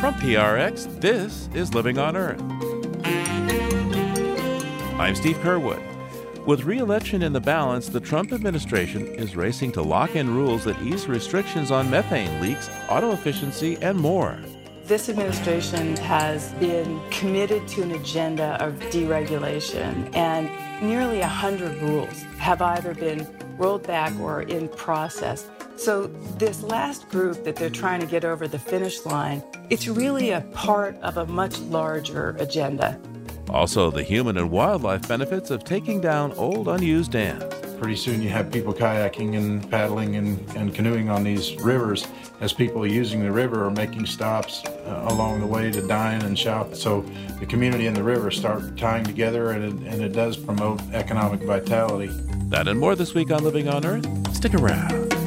[0.00, 2.40] From PRX, this is Living on Earth.
[4.96, 5.82] I'm Steve Curwood.
[6.46, 10.62] With re election in the balance, the Trump administration is racing to lock in rules
[10.66, 14.38] that ease restrictions on methane leaks, auto efficiency, and more.
[14.84, 20.48] This administration has been committed to an agenda of deregulation, and
[20.80, 23.26] nearly 100 rules have either been
[23.56, 25.50] rolled back or in process.
[25.78, 26.08] So,
[26.38, 30.40] this last group that they're trying to get over the finish line, it's really a
[30.52, 33.00] part of a much larger agenda.
[33.48, 37.44] Also, the human and wildlife benefits of taking down old unused dams.
[37.78, 42.08] Pretty soon you have people kayaking and paddling and, and canoeing on these rivers
[42.40, 46.36] as people using the river are making stops uh, along the way to dine and
[46.36, 46.74] shop.
[46.74, 47.02] So
[47.38, 51.40] the community and the river start tying together and it, and it does promote economic
[51.42, 52.10] vitality.
[52.48, 54.34] That and more this week on Living on Earth.
[54.34, 55.17] Stick around.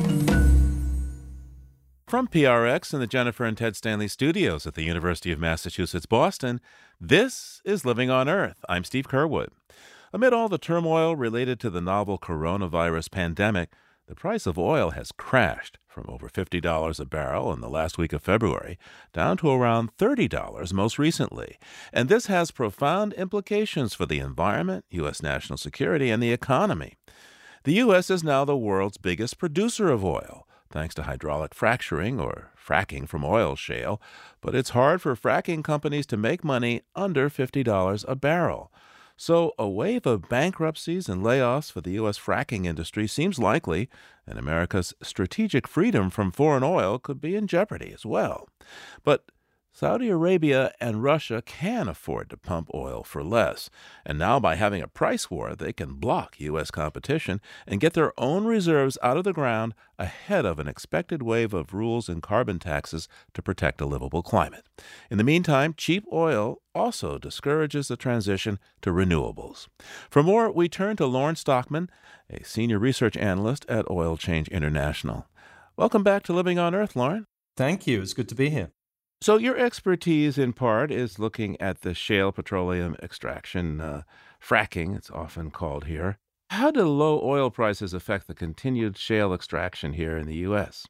[2.12, 6.60] From PRX and the Jennifer and Ted Stanley studios at the University of Massachusetts Boston,
[7.00, 8.66] this is Living on Earth.
[8.68, 9.48] I'm Steve Curwood.
[10.12, 13.72] Amid all the turmoil related to the novel coronavirus pandemic,
[14.08, 18.12] the price of oil has crashed from over $50 a barrel in the last week
[18.12, 18.78] of February
[19.14, 21.58] down to around $30 most recently.
[21.94, 25.24] And this has profound implications for the environment, U.S.
[25.24, 26.98] national security, and the economy.
[27.64, 28.10] The U.S.
[28.10, 33.24] is now the world's biggest producer of oil thanks to hydraulic fracturing or fracking from
[33.24, 34.02] oil shale,
[34.42, 38.72] but it's hard for fracking companies to make money under $50 a barrel.
[39.18, 42.18] So, a wave of bankruptcies and layoffs for the U.S.
[42.18, 43.88] fracking industry seems likely,
[44.26, 48.50] and America's strategic freedom from foreign oil could be in jeopardy as well.
[49.04, 49.26] But
[49.74, 53.70] Saudi Arabia and Russia can afford to pump oil for less,
[54.06, 56.70] and now by having a price war, they can block U.S.
[56.72, 61.54] competition and get their own reserves out of the ground ahead of an expected wave
[61.54, 64.66] of rules and carbon taxes to protect a livable climate.
[65.10, 69.68] In the meantime, cheap oil also discourages the transition to renewables.
[70.10, 71.90] For more, we turn to Lorne Stockman,
[72.30, 75.28] a senior research analyst at Oil Change International.
[75.78, 77.26] Welcome back to Living on Earth, Lorne.
[77.56, 78.02] Thank you.
[78.02, 78.72] It's good to be here.
[79.24, 84.02] So, your expertise in part is looking at the shale petroleum extraction, uh,
[84.44, 86.18] fracking, it's often called here.
[86.50, 90.88] How do low oil prices affect the continued shale extraction here in the U.S.?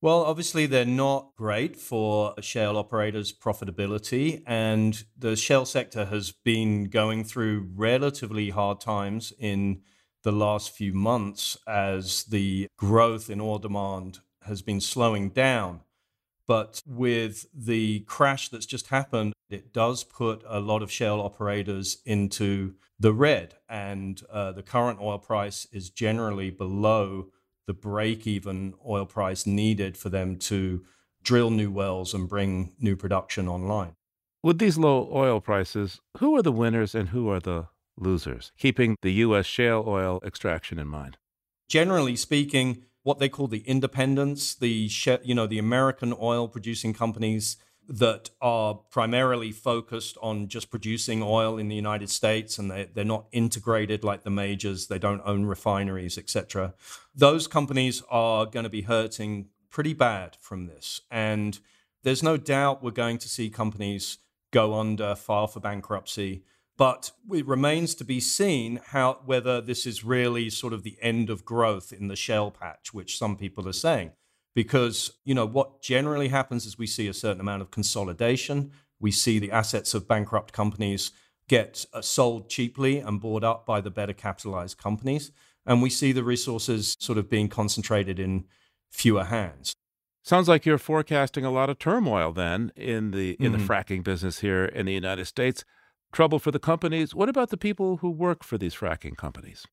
[0.00, 4.44] Well, obviously, they're not great for shale operators' profitability.
[4.46, 9.80] And the shale sector has been going through relatively hard times in
[10.22, 15.80] the last few months as the growth in oil demand has been slowing down.
[16.52, 22.02] But with the crash that's just happened, it does put a lot of shale operators
[22.04, 23.54] into the red.
[23.70, 27.28] And uh, the current oil price is generally below
[27.66, 30.84] the break even oil price needed for them to
[31.22, 33.94] drill new wells and bring new production online.
[34.42, 38.96] With these low oil prices, who are the winners and who are the losers, keeping
[39.00, 39.46] the U.S.
[39.46, 41.16] shale oil extraction in mind?
[41.70, 44.90] Generally speaking, what they call the independents, the
[45.22, 47.56] you know the American oil producing companies
[47.88, 53.04] that are primarily focused on just producing oil in the United States and they, they're
[53.04, 56.74] not integrated like the majors, they don't own refineries, etc.
[57.14, 61.00] Those companies are going to be hurting pretty bad from this.
[61.10, 61.58] And
[62.04, 64.18] there's no doubt we're going to see companies
[64.52, 66.44] go under, file for bankruptcy.
[66.82, 71.30] But it remains to be seen how whether this is really sort of the end
[71.30, 74.10] of growth in the shale patch, which some people are saying.
[74.52, 78.72] Because, you know, what generally happens is we see a certain amount of consolidation.
[78.98, 81.12] We see the assets of bankrupt companies
[81.46, 85.30] get uh, sold cheaply and bought up by the better capitalized companies.
[85.64, 88.46] And we see the resources sort of being concentrated in
[88.90, 89.76] fewer hands.
[90.24, 93.64] Sounds like you're forecasting a lot of turmoil then in the in mm-hmm.
[93.64, 95.64] the fracking business here in the United States
[96.12, 97.14] trouble for the companies.
[97.14, 99.66] What about the people who work for these fracking companies?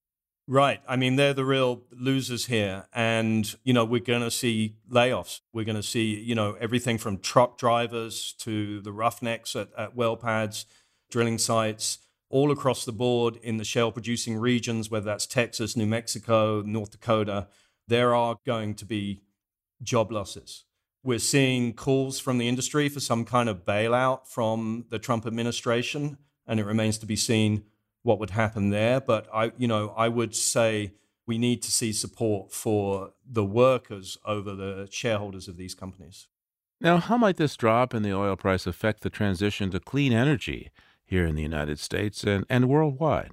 [0.48, 0.82] Right.
[0.88, 2.88] I mean, they're the real losers here.
[2.92, 5.42] And, you know, we're going to see layoffs.
[5.54, 9.96] We're going to see, you know, everything from truck drivers to the roughnecks at, at
[9.96, 10.66] well pads,
[11.12, 12.00] drilling sites,
[12.32, 16.92] all across the board in the shale producing regions, whether that's Texas, New Mexico, North
[16.92, 17.48] Dakota.
[17.88, 19.22] There are going to be
[19.84, 20.66] job losses.
[21.04, 26.18] We're seeing calls from the industry for some kind of bailout from the Trump administration
[26.50, 27.64] and it remains to be seen
[28.02, 29.00] what would happen there.
[29.00, 30.94] But I, you know, I would say
[31.26, 36.28] we need to see support for the workers over the shareholders of these companies.
[36.82, 40.72] Now, how might this drop in the oil price affect the transition to clean energy
[41.06, 43.32] here in the United States and, and worldwide?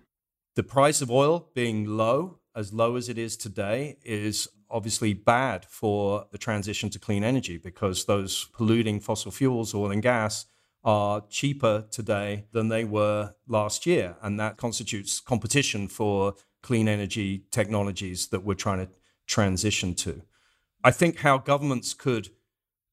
[0.57, 5.65] The price of oil being low, as low as it is today, is obviously bad
[5.65, 10.47] for the transition to clean energy because those polluting fossil fuels, oil and gas,
[10.87, 14.17] are cheaper today than they were last year.
[14.23, 18.93] And that constitutes competition for clean energy technologies that we're trying to
[19.27, 20.23] transition to.
[20.85, 22.31] I think how governments could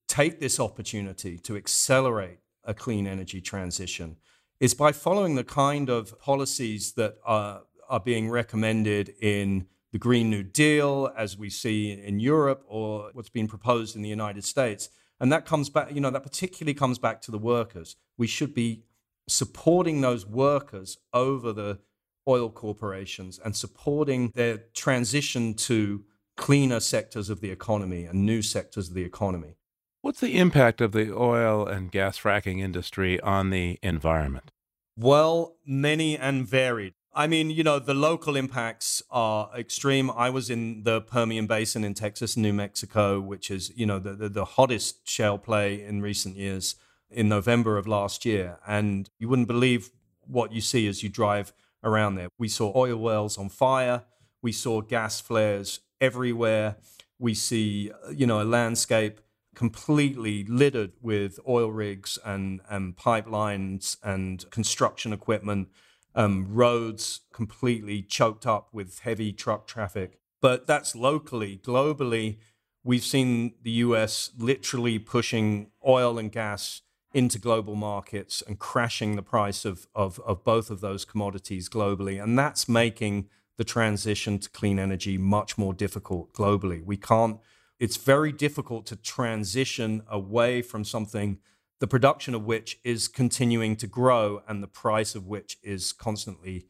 [0.07, 4.18] take this opportunity to accelerate a clean energy transition
[4.60, 10.31] is by following the kind of policies that are, are being recommended in the Green
[10.31, 14.90] New Deal, as we see in Europe, or what's been proposed in the United States.
[15.24, 17.96] And that comes back, you know, that particularly comes back to the workers.
[18.18, 18.84] We should be
[19.30, 21.80] supporting those workers over the
[22.28, 26.04] oil corporations and supporting their transition to
[26.36, 29.56] cleaner sectors of the economy and new sectors of the economy.
[30.02, 34.52] What's the impact of the oil and gas fracking industry on the environment?
[34.98, 36.96] Well, many and varied.
[37.15, 40.10] I mean, you know, the local impacts are extreme.
[40.10, 44.13] I was in the Permian Basin in Texas, New Mexico, which is, you know, the,
[44.13, 46.75] the, the, hottest shale play in recent years
[47.12, 48.57] in November of last year.
[48.65, 49.92] And you wouldn't believe
[50.25, 52.30] what you see as you drive around there.
[52.39, 54.04] We saw oil wells on fire,
[54.42, 56.77] we saw gas flares everywhere.
[57.19, 59.21] We see, you know, a landscape
[59.56, 65.69] completely littered with oil rigs and, and pipelines and construction equipment
[66.15, 70.19] um, roads completely choked up with heavy truck traffic.
[70.42, 71.60] But that's locally.
[71.63, 72.38] Globally,
[72.83, 76.81] we've seen the US literally pushing oil and gas
[77.13, 82.21] into global markets and crashing the price of, of, of both of those commodities globally.
[82.21, 86.83] And that's making the transition to clean energy much more difficult globally.
[86.83, 87.39] We can't,
[87.80, 91.38] it's very difficult to transition away from something
[91.83, 96.65] the production of which is continuing to grow and the price of which is constantly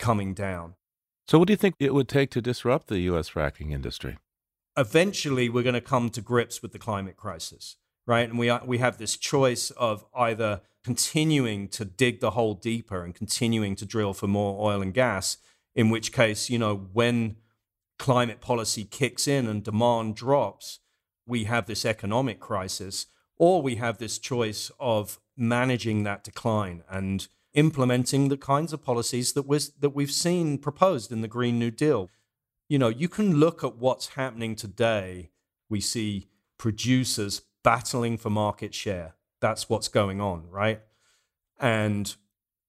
[0.00, 0.74] coming down.
[1.28, 3.30] So, what do you think it would take to disrupt the U.S.
[3.30, 4.18] fracking industry?
[4.76, 8.28] Eventually, we're going to come to grips with the climate crisis, right?
[8.28, 13.04] And we, are, we have this choice of either continuing to dig the hole deeper
[13.04, 15.36] and continuing to drill for more oil and gas,
[15.76, 17.36] in which case, you know, when
[17.96, 20.80] climate policy kicks in and demand drops,
[21.28, 23.06] we have this economic crisis
[23.38, 29.32] or we have this choice of managing that decline and implementing the kinds of policies
[29.32, 32.10] that was that we've seen proposed in the Green New Deal.
[32.68, 35.30] You know, you can look at what's happening today.
[35.70, 39.14] We see producers battling for market share.
[39.40, 40.80] That's what's going on, right?
[41.58, 42.14] And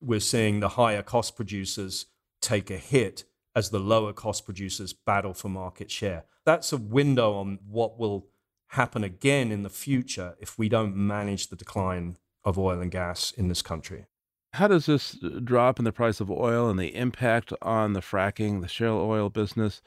[0.00, 2.06] we're seeing the higher cost producers
[2.40, 3.24] take a hit
[3.54, 6.24] as the lower cost producers battle for market share.
[6.44, 8.26] That's a window on what will
[8.70, 13.32] happen again in the future if we don't manage the decline of oil and gas
[13.32, 14.06] in this country.
[14.54, 18.00] How does this uh, drop in the price of oil and the impact on the
[18.00, 19.80] fracking, the shale oil business,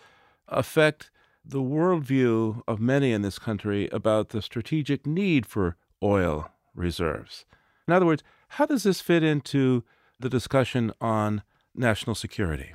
[0.47, 1.11] affect
[1.43, 7.45] the worldview of many in this country about the strategic need for oil reserves?
[7.87, 9.83] In other words, how does this fit into
[10.19, 11.43] the discussion on
[11.75, 12.73] national security?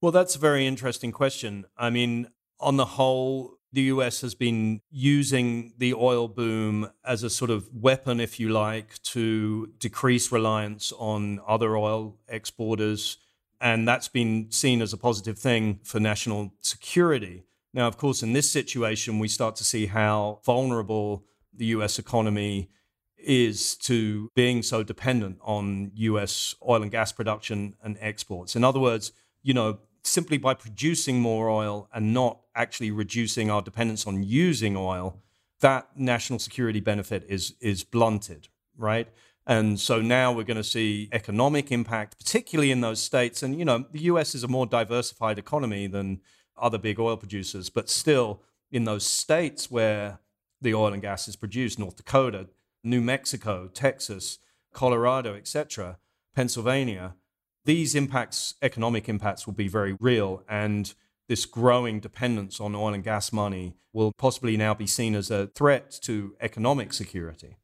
[0.00, 1.64] Well, that's a very interesting question.
[1.78, 2.28] I mean,
[2.58, 7.72] on the whole, the US has been using the oil boom as a sort of
[7.74, 13.18] weapon, if you like, to decrease reliance on other oil exporters.
[13.60, 17.44] And that's been seen as a positive thing for national security.
[17.72, 21.24] Now, of course, in this situation, we start to see how vulnerable
[21.54, 22.68] the US economy
[23.16, 28.56] is to being so dependent on US oil and gas production and exports.
[28.56, 29.12] In other words,
[29.42, 34.76] you know, simply by producing more oil and not actually reducing our dependence on using
[34.76, 35.18] oil,
[35.60, 39.08] that national security benefit is is blunted, right?
[39.46, 43.42] And so now we're going to see economic impact, particularly in those states.
[43.42, 44.34] And you know, the U.S.
[44.34, 46.20] is a more diversified economy than
[46.56, 50.18] other big oil producers, but still, in those states where
[50.60, 52.48] the oil and gas is produced, North Dakota,
[52.84, 54.38] New Mexico, Texas,
[54.72, 55.98] Colorado, etc.,
[56.34, 57.14] Pennsylvania,
[57.64, 60.42] these impacts, economic impacts, will be very real.
[60.48, 60.92] And
[61.28, 65.46] this growing dependence on oil and gas money will possibly now be seen as a
[65.48, 67.56] threat to economic security.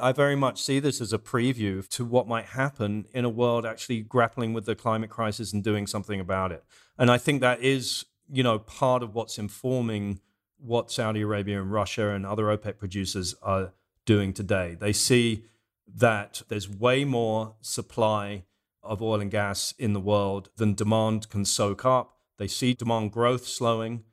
[0.00, 3.66] I very much see this as a preview to what might happen in a world
[3.66, 6.64] actually grappling with the climate crisis and doing something about it.
[6.96, 10.20] And I think that is, you know, part of what's informing
[10.58, 13.72] what Saudi Arabia and Russia and other OPEC producers are
[14.04, 14.76] doing today.
[14.78, 15.44] They see
[15.92, 18.44] that there's way more supply
[18.82, 22.16] of oil and gas in the world than demand can soak up.
[22.38, 24.04] They see demand growth slowing.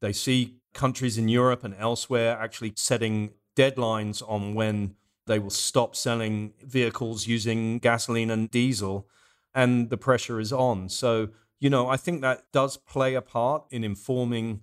[0.00, 5.96] They see countries in Europe and elsewhere actually setting deadlines on when they will stop
[5.96, 9.08] selling vehicles using gasoline and diesel,
[9.54, 10.88] and the pressure is on.
[10.88, 11.28] So,
[11.60, 14.60] you know, I think that does play a part in informing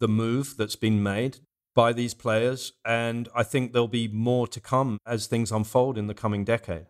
[0.00, 1.38] the move that's been made
[1.74, 2.72] by these players.
[2.84, 6.86] And I think there'll be more to come as things unfold in the coming decade.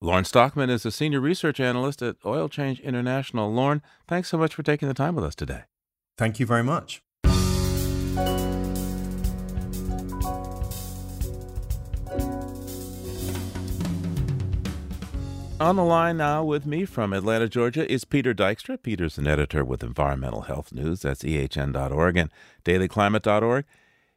[0.00, 3.52] Lorne Stockman is a senior research analyst at Oil Change International.
[3.52, 5.62] Lorne, thanks so much for taking the time with us today.
[6.16, 7.02] Thank you very much.
[15.60, 18.80] On the line now with me from Atlanta, Georgia, is Peter Dykstra.
[18.80, 21.00] Peter's an editor with Environmental Health News.
[21.00, 22.30] That's ehn.org and
[22.64, 23.64] dailyclimate.org.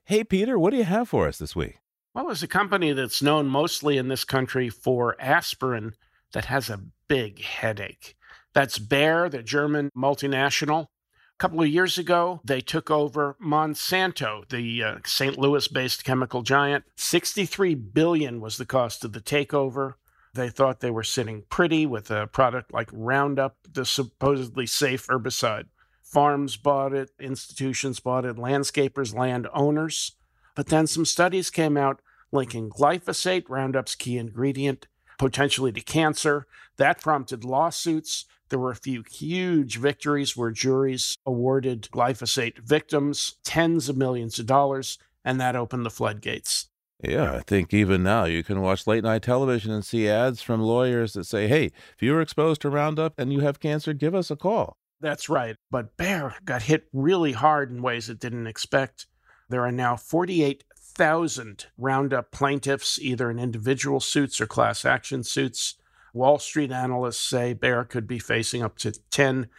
[0.04, 1.81] Hey, Peter, what do you have for us this week?
[2.14, 5.94] Well, there's a company that's known mostly in this country for aspirin
[6.34, 8.18] that has a big headache.
[8.54, 10.84] That's Bayer, the German multinational.
[10.84, 15.38] A couple of years ago, they took over Monsanto, the uh, St.
[15.38, 16.84] Louis-based chemical giant.
[16.98, 19.94] 63 billion was the cost of the takeover.
[20.34, 25.66] They thought they were sitting pretty with a product like Roundup, the supposedly safe herbicide.
[26.04, 30.18] Farms bought it, institutions bought it, landscapers, landowners.
[30.56, 36.48] But then some studies came out linking glyphosate, Roundup's key ingredient, potentially to cancer.
[36.78, 38.26] That prompted lawsuits.
[38.50, 44.46] There were a few huge victories where juries awarded glyphosate victims tens of millions of
[44.46, 46.68] dollars, and that opened the floodgates.
[47.04, 50.62] Yeah, I think even now you can watch late night television and see ads from
[50.62, 54.14] lawyers that say, hey, if you were exposed to Roundup and you have cancer, give
[54.14, 54.78] us a call.
[55.00, 55.56] That's right.
[55.72, 59.08] But Bayer got hit really hard in ways it didn't expect.
[59.52, 65.76] There are now 48,000 Roundup plaintiffs, either in individual suits or class action suits.
[66.14, 69.50] Wall Street analysts say Bayer could be facing up to $10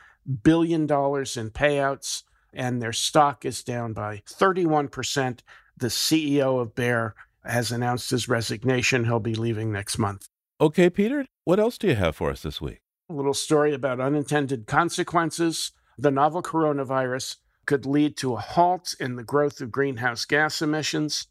[0.42, 2.22] billion in payouts,
[2.54, 5.40] and their stock is down by 31%.
[5.76, 9.04] The CEO of Bayer has announced his resignation.
[9.04, 10.26] He'll be leaving next month.
[10.58, 12.80] Okay, Peter, what else do you have for us this week?
[13.10, 15.72] A little story about unintended consequences.
[15.98, 21.28] The novel coronavirus could lead to a halt in the growth of greenhouse gas emissions.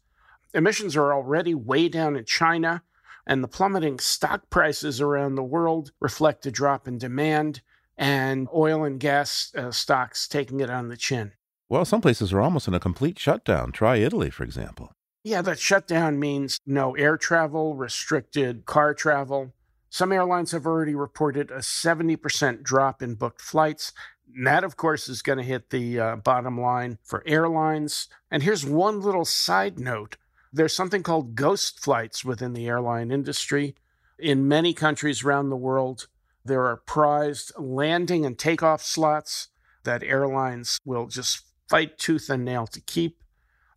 [0.54, 2.82] Emissions are already way down in China,
[3.26, 7.62] and the plummeting stock prices around the world reflect a drop in demand
[7.96, 11.32] and oil and gas uh, stocks taking it on the chin.
[11.68, 13.72] Well, some places are almost in a complete shutdown.
[13.72, 14.92] Try Italy, for example.
[15.24, 19.52] Yeah, that shutdown means no air travel, restricted car travel.
[19.88, 23.92] Some airlines have already reported a 70% drop in booked flights.
[24.34, 28.08] And that, of course, is going to hit the uh, bottom line for airlines.
[28.30, 30.16] And here's one little side note
[30.52, 33.74] there's something called ghost flights within the airline industry.
[34.18, 36.08] In many countries around the world,
[36.44, 39.48] there are prized landing and takeoff slots
[39.84, 43.22] that airlines will just fight tooth and nail to keep.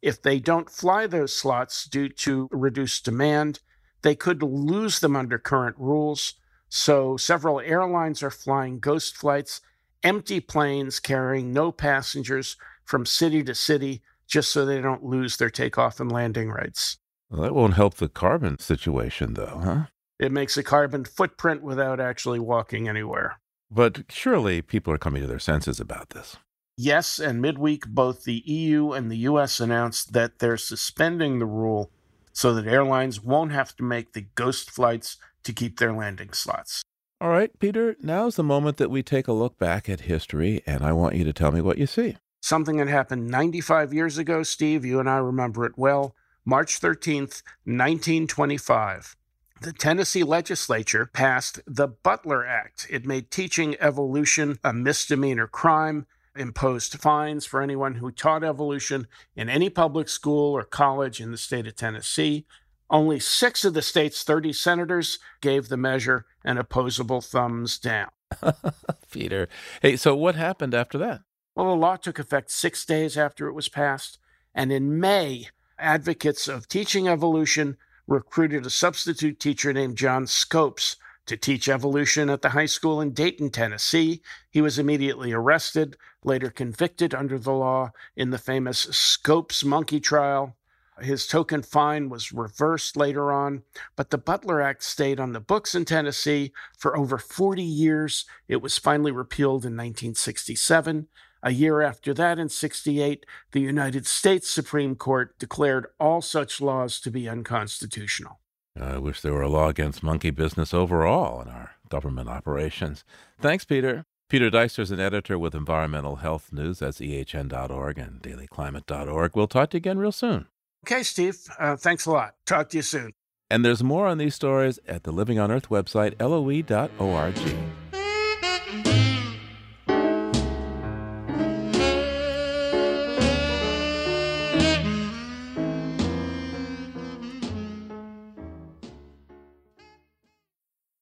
[0.01, 3.61] If they don't fly those slots due to reduced demand,
[4.01, 6.33] they could lose them under current rules.
[6.67, 9.61] So several airlines are flying ghost flights,
[10.05, 15.49] empty planes carrying no passengers from city to city just so they don't lose their
[15.49, 16.97] takeoff and landing rights.
[17.29, 19.83] Well, that won't help the carbon situation, though, huh?
[20.19, 23.39] It makes a carbon footprint without actually walking anywhere.
[23.69, 26.37] But surely people are coming to their senses about this.
[26.77, 31.89] Yes, and midweek, both the EU and the US announced that they're suspending the rule
[32.31, 36.83] so that airlines won't have to make the ghost flights to keep their landing slots.
[37.21, 40.83] All right, Peter, now's the moment that we take a look back at history, and
[40.83, 42.17] I want you to tell me what you see.
[42.41, 46.13] Something that happened 95 years ago, Steve, you and I remember it well.
[46.43, 49.15] March 13th, 1925.
[49.61, 52.85] The Tennessee legislature passed the Butler Act.
[52.89, 59.49] It made teaching evolution a misdemeanor crime imposed fines for anyone who taught evolution in
[59.49, 62.45] any public school or college in the state of Tennessee.
[62.89, 68.09] Only six of the state's 30 senators gave the measure an opposable thumbs down.
[69.11, 69.47] Peter.
[69.81, 71.21] Hey, so what happened after that?
[71.55, 74.19] Well, the law took effect six days after it was passed.
[74.53, 75.47] And in May,
[75.79, 77.77] advocates of teaching evolution
[78.07, 83.11] recruited a substitute teacher named John Scopes to teach evolution at the high school in
[83.11, 84.21] Dayton, Tennessee.
[84.49, 90.55] He was immediately arrested, later convicted under the law in the famous Scopes monkey trial.
[91.01, 93.63] His token fine was reversed later on,
[93.95, 98.25] but the Butler Act stayed on the books in Tennessee for over 40 years.
[98.47, 101.07] It was finally repealed in 1967.
[101.43, 106.99] A year after that, in 68, the United States Supreme Court declared all such laws
[107.01, 108.39] to be unconstitutional.
[108.79, 113.03] I wish there were a law against monkey business overall in our government operations.
[113.39, 114.05] Thanks, Peter.
[114.27, 116.79] Peter Dykstra is an editor with Environmental Health News.
[116.79, 119.35] That's ehn.org and dailyclimate.org.
[119.35, 120.47] We'll talk to you again real soon.
[120.85, 122.35] Okay, Steve, uh, thanks a lot.
[122.45, 123.13] Talk to you soon.
[123.49, 127.35] And there's more on these stories at the Living on Earth website, loe.org.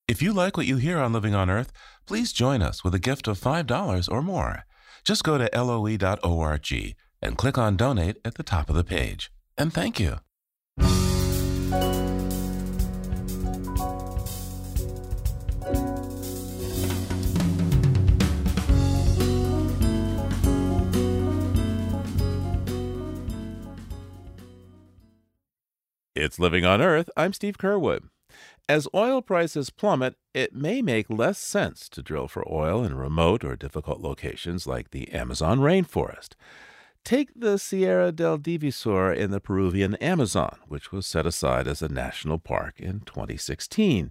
[0.08, 1.74] If you like what you hear on Living on Earth,
[2.06, 4.64] please join us with a gift of $5 or more.
[5.04, 9.33] Just go to loe.org and click on Donate at the top of the page.
[9.58, 10.18] And thank you.
[26.16, 27.10] It's Living on Earth.
[27.18, 28.08] I'm Steve Curwood.
[28.70, 33.44] As oil prices plummet, it may make less sense to drill for oil in remote
[33.44, 36.30] or difficult locations like the Amazon rainforest.
[37.04, 41.90] Take the Sierra del Divisor in the Peruvian Amazon, which was set aside as a
[41.90, 44.10] national park in 2016.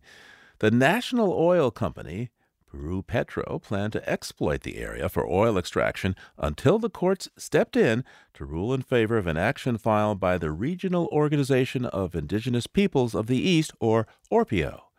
[0.58, 2.30] The national oil company
[2.70, 8.04] Peru Petro planned to exploit the area for oil extraction until the courts stepped in
[8.34, 13.14] to rule in favor of an action filed by the Regional Organization of Indigenous Peoples
[13.14, 14.91] of the East, or ORPIO.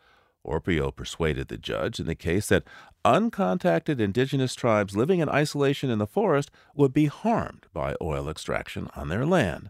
[0.43, 2.63] ORPIO persuaded the judge in the case that
[3.05, 8.89] uncontacted indigenous tribes living in isolation in the forest would be harmed by oil extraction
[8.95, 9.69] on their land.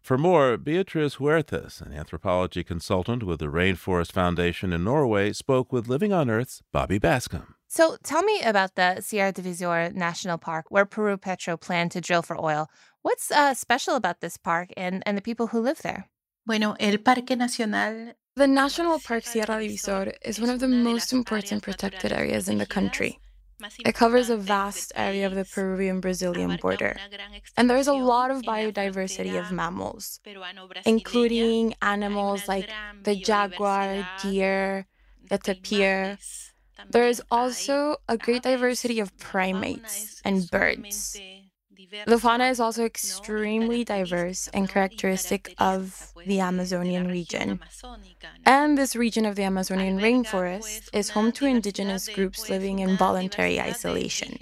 [0.00, 5.88] For more, Beatriz Huertas, an anthropology consultant with the Rainforest Foundation in Norway, spoke with
[5.88, 7.54] Living on Earth's Bobby Bascomb.
[7.68, 12.20] So tell me about the Sierra Divisor National Park, where Peru Petro planned to drill
[12.20, 12.68] for oil.
[13.00, 16.10] What's uh, special about this park and, and the people who live there?
[16.46, 21.62] Bueno, el Parque Nacional the National Park Sierra Divisor is one of the most important
[21.62, 23.20] protected areas in the country.
[23.86, 26.96] It covers a vast area of the Peruvian Brazilian border,
[27.56, 30.18] and there is a lot of biodiversity of mammals,
[30.84, 32.68] including animals like
[33.04, 34.86] the jaguar, deer,
[35.30, 36.18] the tapir.
[36.90, 41.16] There is also a great diversity of primates and birds.
[42.06, 47.60] The fauna is also extremely diverse and characteristic of the Amazonian region.
[48.44, 53.60] And this region of the Amazonian rainforest is home to indigenous groups living in voluntary
[53.60, 54.38] isolation.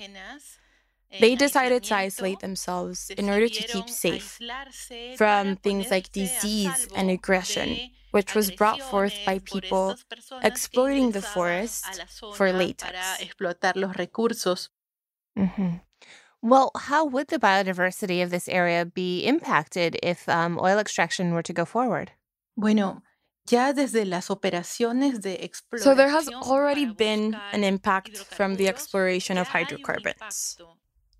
[1.20, 4.38] They decided to isolate themselves in order to keep safe
[5.16, 7.78] from things like disease and aggression,
[8.12, 9.96] which was brought forth by people
[10.42, 12.02] exploiting the forest
[12.34, 13.24] for latex.
[15.38, 15.76] Mm-hmm.
[16.42, 21.42] Well, how would the biodiversity of this area be impacted if um, oil extraction were
[21.42, 22.10] to go forward?
[22.56, 23.02] Bueno,
[23.48, 25.84] ya desde las operaciones de exploración.
[25.84, 30.58] So there has already been an impact from the exploration of hydrocarbons.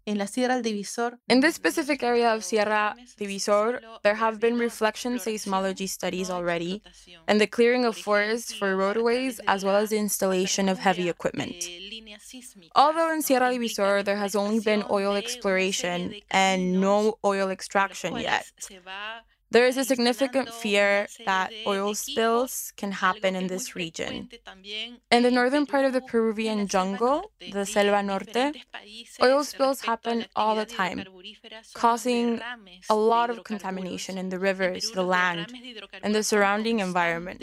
[0.05, 6.83] In this specific area of Sierra Divisor, there have been reflection seismology studies already,
[7.29, 11.55] and the clearing of forests for roadways, as well as the installation of heavy equipment.
[12.75, 18.47] Although in Sierra Divisor there has only been oil exploration and no oil extraction yet,
[19.53, 24.29] there is a significant fear that oil spills can happen in this region.
[25.11, 28.57] In the northern part of the Peruvian jungle, the Selva Norte,
[29.23, 31.05] oil spills happen all the time,
[31.75, 32.41] causing
[32.89, 35.53] a lot of contamination in the rivers, the land,
[36.03, 37.41] and the surrounding environment.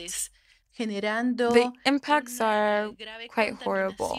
[0.78, 2.89] The impacts are
[3.30, 4.17] quite horrible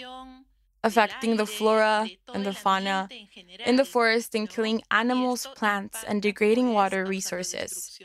[0.82, 3.08] affecting the flora and the fauna
[3.64, 7.98] in the forest and killing animals, plants, and degrading water resources.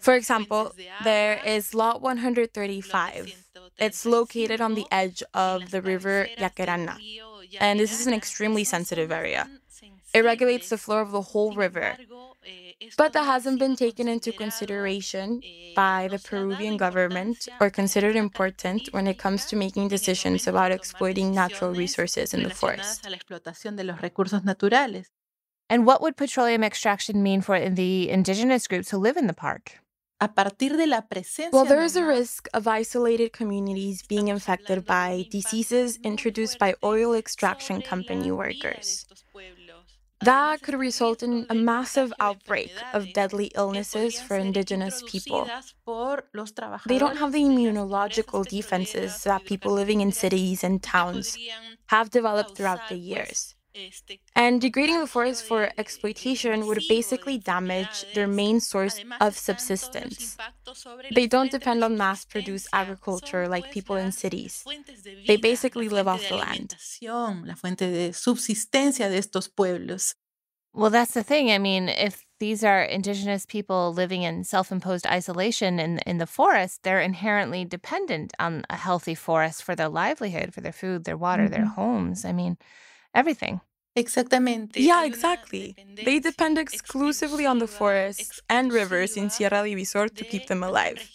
[0.00, 0.72] For example,
[1.04, 3.34] there is Lot 135.
[3.78, 6.96] It's located on the edge of the river Yaquerana,
[7.58, 9.48] and this is an extremely sensitive area.
[10.12, 11.96] It regulates the flow of the whole river.
[12.96, 15.42] But that hasn't been taken into consideration
[15.74, 21.34] by the Peruvian government or considered important when it comes to making decisions about exploiting
[21.34, 23.06] natural resources in the forest.
[25.68, 29.78] And what would petroleum extraction mean for the indigenous groups who live in the park?
[31.52, 37.14] Well, there is a risk of isolated communities being infected by diseases introduced by oil
[37.14, 39.06] extraction company workers.
[40.22, 45.48] That could result in a massive outbreak of deadly illnesses for indigenous people.
[46.86, 51.38] They don't have the immunological defenses that people living in cities and towns
[51.86, 53.54] have developed throughout the years.
[54.34, 60.36] And degrading the forest for exploitation would basically damage their main source of subsistence.
[61.14, 64.64] They don't depend on mass produced agriculture like people in cities.
[65.26, 66.76] They basically live off the land.
[70.72, 71.50] Well, that's the thing.
[71.50, 76.80] I mean, if these are indigenous people living in self-imposed isolation in in the forest,
[76.82, 81.44] they're inherently dependent on a healthy forest for their livelihood, for their food, their water,
[81.44, 81.52] mm-hmm.
[81.52, 82.24] their homes.
[82.24, 82.56] I mean,
[83.14, 83.60] everything.
[83.96, 84.76] Exactamente.
[84.76, 85.74] Yeah, exactly.
[86.04, 91.10] They depend exclusively on the forests and rivers in Sierra Divisor to keep them alive.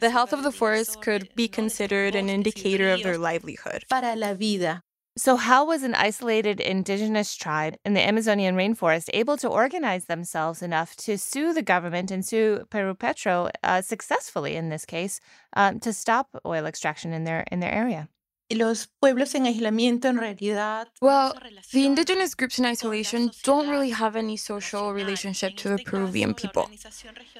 [0.00, 3.84] The health of the forest could be considered an indicator of their livelihood.
[3.90, 4.82] Para la vida.
[5.16, 10.60] So, how was an isolated indigenous tribe in the Amazonian rainforest able to organize themselves
[10.60, 15.20] enough to sue the government and sue Peru Petro uh, successfully in this case
[15.54, 18.08] um, to stop oil extraction in their in their area?
[18.54, 20.88] Los pueblos en aislamiento en realidad.
[21.00, 21.34] Well,
[21.72, 26.70] the indigenous groups in isolation don't really have any social relationship to the Peruvian people.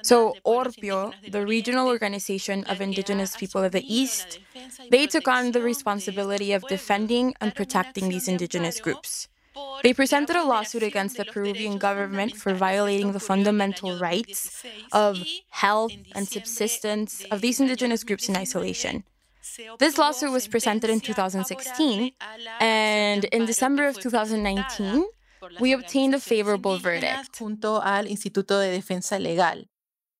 [0.01, 4.39] So, Orpio, the regional organization of indigenous people of the East,
[4.91, 9.29] they took on the responsibility of defending and protecting these indigenous groups.
[9.83, 15.93] They presented a lawsuit against the Peruvian government for violating the fundamental rights of health
[16.13, 19.05] and subsistence of these indigenous groups in isolation.
[19.79, 22.11] This lawsuit was presented in 2016,
[22.59, 25.05] and in December of 2019,
[25.59, 27.37] we obtained a favorable verdict.
[27.37, 29.65] Junto al Instituto de Defensa Legal.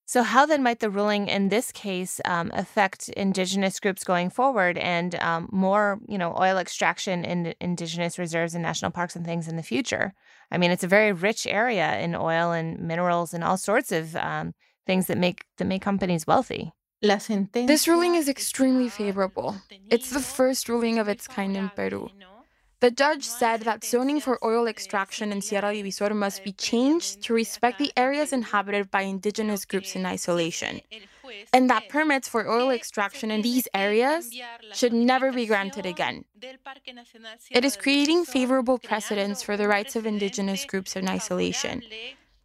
[0.07, 4.77] So, how then might the ruling in this case um, affect indigenous groups going forward
[4.77, 9.47] and um, more, you know, oil extraction in indigenous reserves and national parks and things
[9.47, 10.13] in the future?
[10.51, 14.15] I mean, it's a very rich area in oil and minerals and all sorts of
[14.15, 14.53] um,
[14.85, 16.71] things that make that make companies wealthy.
[17.53, 19.55] This ruling is extremely favorable.
[19.89, 22.09] It's the first ruling of its kind in Peru.
[22.81, 27.33] The judge said that zoning for oil extraction in Sierra Divisor must be changed to
[27.33, 30.81] respect the areas inhabited by indigenous groups in isolation,
[31.53, 34.29] and that permits for oil extraction in these areas
[34.73, 36.25] should never be granted again.
[37.49, 41.81] It is creating favorable precedents for the rights of indigenous groups in isolation.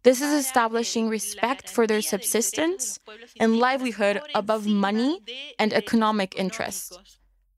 [0.03, 2.99] This is establishing respect for their subsistence
[3.39, 5.19] and livelihood above money
[5.59, 6.97] and economic interests.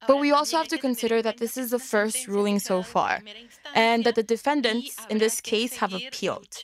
[0.05, 3.21] But we also have to consider that this is the first ruling so far,
[3.73, 6.61] and that the defendants in this case have appealed.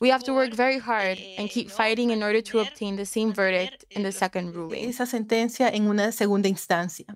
[0.00, 3.32] We have to work very hard and keep fighting in order to obtain the same
[3.32, 4.88] verdict in the second ruling.
[4.88, 7.14] Esa sentencia en una segunda instancia.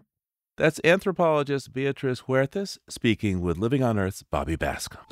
[0.56, 5.02] That's anthropologist Beatriz Huertas speaking with Living on Earth's Bobby Bascomb.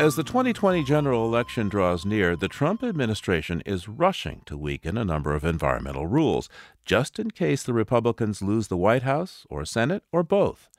[0.00, 5.04] As the 2020 general election draws near, the Trump administration is rushing to weaken a
[5.04, 6.48] number of environmental rules,
[6.86, 10.70] just in case the Republicans lose the White House or Senate or both.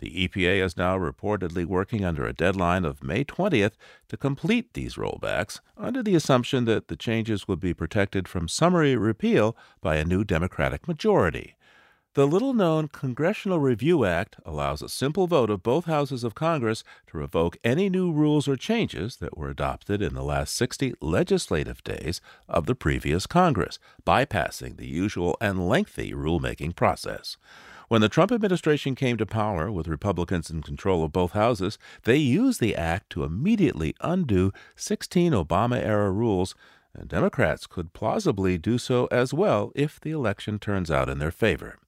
[0.00, 3.74] The EPA is now reportedly working under a deadline of May 20th
[4.08, 8.96] to complete these rollbacks, under the assumption that the changes would be protected from summary
[8.96, 11.54] repeal by a new Democratic majority.
[12.16, 16.82] The little known Congressional Review Act allows a simple vote of both houses of Congress
[17.08, 21.84] to revoke any new rules or changes that were adopted in the last 60 legislative
[21.84, 27.36] days of the previous Congress, bypassing the usual and lengthy rulemaking process.
[27.88, 32.16] When the Trump administration came to power with Republicans in control of both houses, they
[32.16, 36.54] used the act to immediately undo 16 Obama era rules
[36.98, 41.30] and Democrats could plausibly do so as well if the election turns out in their
[41.30, 41.78] favor.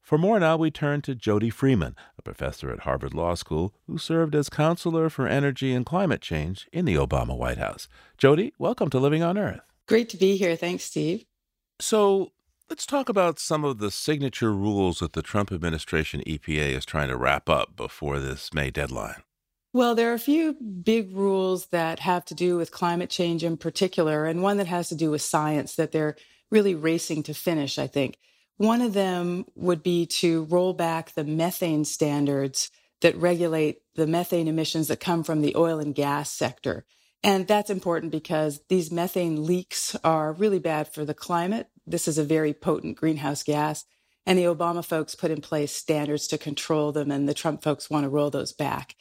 [0.00, 3.98] For more now, we turn to Jody Freeman, a professor at Harvard Law School who
[3.98, 7.88] served as counselor for energy and climate change in the Obama White House.
[8.16, 9.62] Jody, welcome to Living on Earth.
[9.88, 10.54] Great to be here.
[10.54, 11.24] Thanks, Steve.
[11.80, 12.30] So,
[12.70, 17.08] let's talk about some of the signature rules that the Trump administration EPA is trying
[17.08, 19.22] to wrap up before this May deadline.
[19.76, 23.58] Well, there are a few big rules that have to do with climate change in
[23.58, 26.16] particular, and one that has to do with science that they're
[26.50, 28.16] really racing to finish, I think.
[28.56, 32.70] One of them would be to roll back the methane standards
[33.02, 36.86] that regulate the methane emissions that come from the oil and gas sector.
[37.22, 41.68] And that's important because these methane leaks are really bad for the climate.
[41.86, 43.84] This is a very potent greenhouse gas.
[44.24, 47.90] And the Obama folks put in place standards to control them, and the Trump folks
[47.90, 48.94] want to roll those back.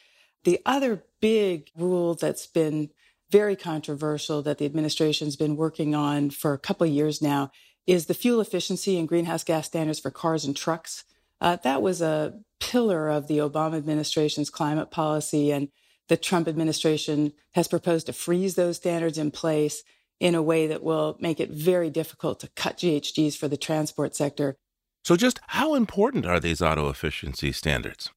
[0.46, 2.92] The other big rule that's been
[3.32, 7.52] very controversial that the administration's been working on for a couple of years now
[7.88, 11.04] is the fuel efficiency and greenhouse gas standards for cars and trucks.
[11.42, 15.70] Uh, that was a pillar of the Obama administration's climate policy, and
[16.10, 19.84] the Trump administration has proposed to freeze those standards in place
[20.20, 24.16] in a way that will make it very difficult to cut GHGs for the transport
[24.16, 24.56] sector.
[25.04, 28.12] So, just how important are these auto efficiency standards?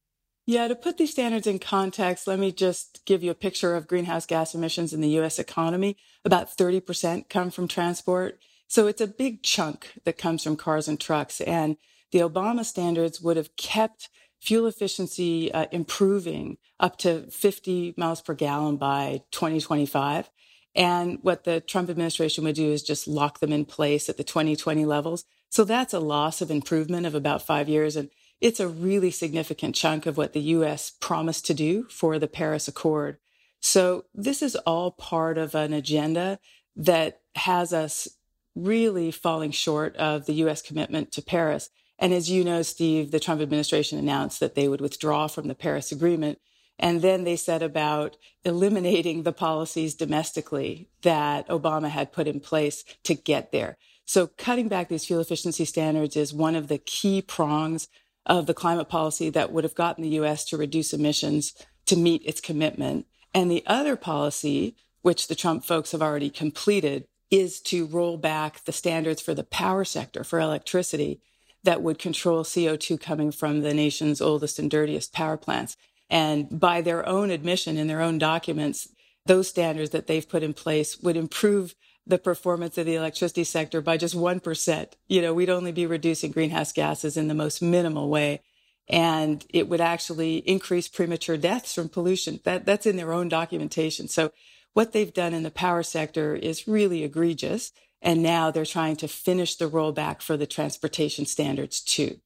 [0.49, 3.87] Yeah, to put these standards in context, let me just give you a picture of
[3.87, 5.95] greenhouse gas emissions in the US economy.
[6.25, 8.39] About 30% come from transport.
[8.67, 11.39] So it's a big chunk that comes from cars and trucks.
[11.41, 11.77] And
[12.11, 14.09] the Obama standards would have kept
[14.41, 20.31] fuel efficiency uh, improving up to 50 miles per gallon by 2025.
[20.73, 24.23] And what the Trump administration would do is just lock them in place at the
[24.23, 25.25] 2020 levels.
[25.51, 27.95] So that's a loss of improvement of about five years.
[27.95, 28.09] And
[28.41, 30.91] it's a really significant chunk of what the U.S.
[30.99, 33.17] promised to do for the Paris Accord.
[33.59, 36.39] So this is all part of an agenda
[36.75, 38.07] that has us
[38.55, 40.61] really falling short of the U.S.
[40.61, 41.69] commitment to Paris.
[41.97, 45.55] And as you know, Steve, the Trump administration announced that they would withdraw from the
[45.55, 46.39] Paris Agreement.
[46.81, 52.85] And then they set about eliminating the policies domestically that Obama had put in place
[53.03, 53.77] to get there.
[54.05, 57.89] So cutting back these fuel efficiency standards is one of the key prongs
[58.29, 60.45] of the climate policy that would have gotten the U.S.
[60.45, 61.53] to reduce emissions
[61.87, 63.07] to meet its commitment.
[63.33, 68.63] And the other policy, which the Trump folks have already completed, is to roll back
[68.63, 71.19] the standards for the power sector for electricity
[71.63, 75.75] that would control CO2 coming from the nation's oldest and dirtiest power plants.
[76.09, 78.87] And by their own admission in their own documents,
[79.25, 81.75] those standards that they've put in place would improve
[82.09, 84.91] the performance of the electricity sector by just 1%.
[85.07, 88.41] You know, we'd only be reducing greenhouse gases in the most minimal way.
[88.89, 92.39] And it would actually increase premature deaths from pollution.
[92.43, 94.07] That, that's in their own documentation.
[94.07, 94.31] So
[94.73, 97.71] what they've done in the power sector is really egregious.
[98.01, 102.19] And now they're trying to finish the rollback for the transportation standards too.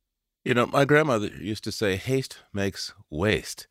[0.46, 3.68] You know, my grandmother used to say, haste makes waste.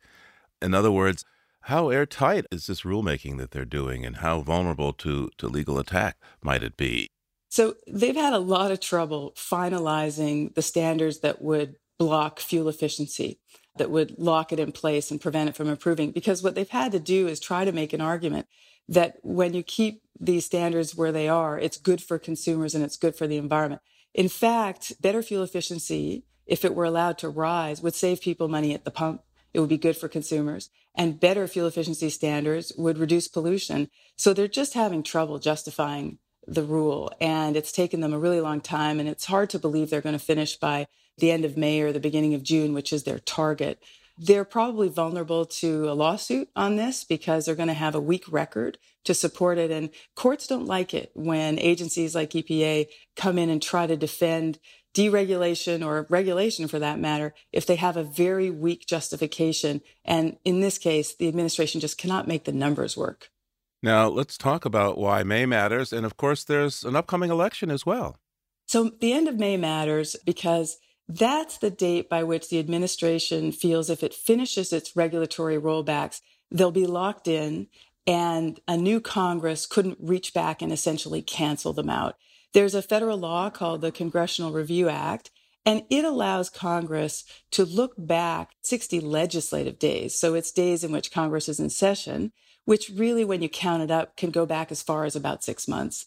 [0.61, 1.25] In other words,
[1.63, 6.17] how airtight is this rulemaking that they're doing and how vulnerable to, to legal attack
[6.41, 7.07] might it be?
[7.49, 13.39] So they've had a lot of trouble finalizing the standards that would block fuel efficiency,
[13.77, 16.11] that would lock it in place and prevent it from improving.
[16.11, 18.47] Because what they've had to do is try to make an argument
[18.89, 22.97] that when you keep these standards where they are, it's good for consumers and it's
[22.97, 23.81] good for the environment.
[24.13, 28.73] In fact, better fuel efficiency, if it were allowed to rise, would save people money
[28.73, 29.21] at the pump.
[29.53, 33.89] It would be good for consumers and better fuel efficiency standards would reduce pollution.
[34.15, 37.11] So they're just having trouble justifying the rule.
[37.19, 38.99] And it's taken them a really long time.
[38.99, 40.87] And it's hard to believe they're going to finish by
[41.17, 43.81] the end of May or the beginning of June, which is their target.
[44.17, 48.25] They're probably vulnerable to a lawsuit on this because they're going to have a weak
[48.31, 49.71] record to support it.
[49.71, 54.59] And courts don't like it when agencies like EPA come in and try to defend
[54.93, 59.81] deregulation or regulation for that matter if they have a very weak justification.
[60.05, 63.29] And in this case, the administration just cannot make the numbers work.
[63.81, 65.91] Now, let's talk about why May matters.
[65.91, 68.17] And of course, there's an upcoming election as well.
[68.65, 70.77] So, the end of May matters because
[71.09, 76.71] that's the date by which the administration feels if it finishes its regulatory rollbacks, they'll
[76.71, 77.67] be locked in
[78.05, 82.15] and a new Congress couldn't reach back and essentially cancel them out.
[82.53, 85.31] There's a federal law called the Congressional Review Act,
[85.65, 90.17] and it allows Congress to look back 60 legislative days.
[90.17, 92.31] So it's days in which Congress is in session,
[92.65, 95.67] which really, when you count it up, can go back as far as about six
[95.67, 96.05] months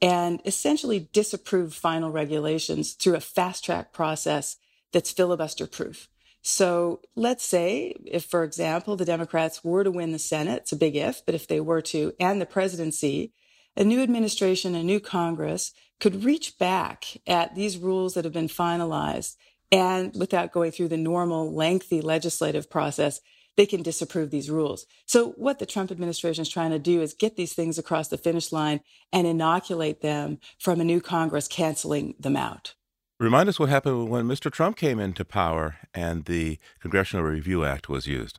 [0.00, 4.56] and essentially disapprove final regulations through a fast track process
[4.92, 6.08] that's filibuster proof.
[6.40, 10.76] So let's say if, for example, the Democrats were to win the Senate, it's a
[10.76, 13.32] big if, but if they were to, and the presidency,
[13.76, 18.48] a new administration, a new Congress could reach back at these rules that have been
[18.48, 19.36] finalized
[19.70, 23.20] and without going through the normal lengthy legislative process,
[23.56, 24.86] they can disapprove these rules.
[25.04, 28.16] So what the Trump administration is trying to do is get these things across the
[28.16, 28.80] finish line
[29.12, 32.74] and inoculate them from a new Congress canceling them out.
[33.20, 34.50] Remind us what happened when Mr.
[34.50, 38.38] Trump came into power and the Congressional Review Act was used.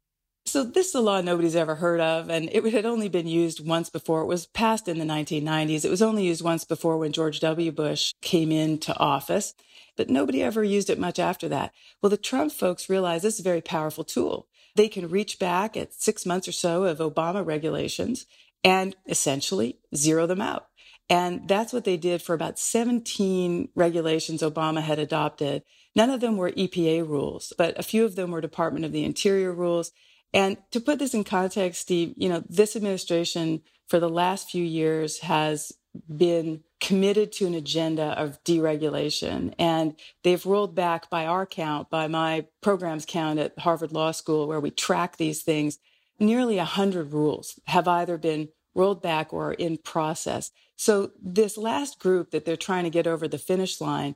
[0.50, 3.64] So this is a law nobody's ever heard of, and it had only been used
[3.64, 4.22] once before.
[4.22, 5.86] It was passed in the 1990s.
[5.86, 7.72] It was only used once before when George W.
[7.72, 9.54] Bush came into office,
[9.96, 11.72] but nobody ever used it much after that.
[12.02, 14.48] Well, the Trump folks realized this is a very powerful tool.
[14.76, 18.26] They can reach back at six months or so of Obama regulations
[18.64, 20.66] and essentially zero them out.
[21.12, 25.62] And that's what they did for about 17 regulations Obama had adopted.
[25.96, 29.04] None of them were EPA rules, but a few of them were Department of the
[29.04, 29.92] Interior rules.
[30.34, 34.63] And to put this in context, Steve, you know, this administration for the last few
[34.63, 35.72] years has
[36.15, 39.54] been committed to an agenda of deregulation.
[39.58, 44.48] And they've rolled back by our count, by my program's count at Harvard Law School,
[44.48, 45.80] where we track these things,
[46.20, 50.52] nearly 100 rules have either been rolled back or in process.
[50.76, 54.15] So this last group that they're trying to get over the finish line,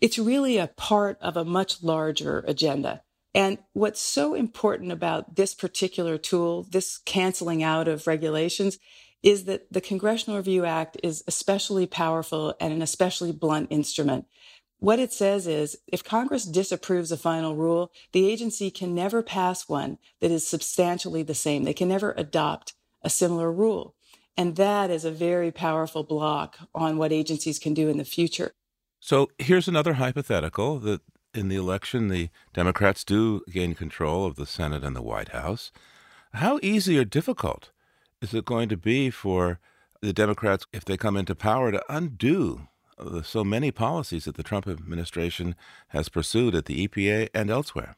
[0.00, 3.02] it's really a part of a much larger agenda.
[3.34, 8.78] And what's so important about this particular tool, this canceling out of regulations,
[9.22, 14.26] is that the Congressional Review Act is especially powerful and an especially blunt instrument.
[14.78, 19.68] What it says is if Congress disapproves a final rule, the agency can never pass
[19.68, 21.64] one that is substantially the same.
[21.64, 23.94] They can never adopt a similar rule.
[24.36, 28.52] And that is a very powerful block on what agencies can do in the future.
[29.00, 31.00] So here's another hypothetical that
[31.34, 35.72] in the election, the Democrats do gain control of the Senate and the White House.
[36.34, 37.70] How easy or difficult
[38.22, 39.58] is it going to be for
[40.00, 42.68] the Democrats, if they come into power, to undo
[43.22, 45.56] so many policies that the Trump administration
[45.88, 47.96] has pursued at the EPA and elsewhere?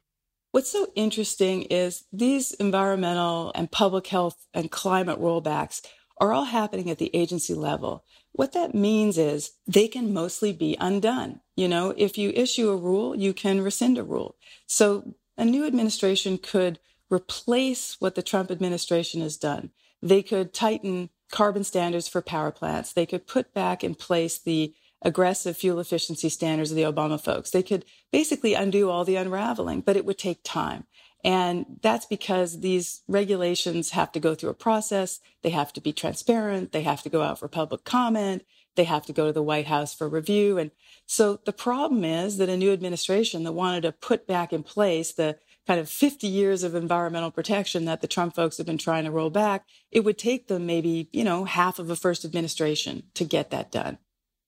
[0.53, 5.83] What's so interesting is these environmental and public health and climate rollbacks
[6.18, 8.05] are all happening at the agency level.
[8.33, 11.40] What that means is they can mostly be undone.
[11.57, 14.37] You know, if you issue a rule, you can rescind a rule.
[14.66, 16.79] So a new administration could
[17.11, 19.70] replace what the Trump administration has done.
[20.02, 22.92] They could tighten carbon standards for power plants.
[22.92, 27.50] They could put back in place the aggressive fuel efficiency standards of the Obama folks.
[27.50, 30.87] They could basically undo all the unraveling, but it would take time.
[31.26, 35.18] And that's because these regulations have to go through a process.
[35.42, 36.70] They have to be transparent.
[36.70, 38.44] They have to go out for public comment.
[38.76, 40.56] They have to go to the White House for review.
[40.56, 40.70] And
[41.04, 45.12] so the problem is that a new administration that wanted to put back in place
[45.12, 45.36] the
[45.66, 49.10] kind of 50 years of environmental protection that the Trump folks have been trying to
[49.10, 53.24] roll back, it would take them maybe, you know, half of a first administration to
[53.24, 53.98] get that done.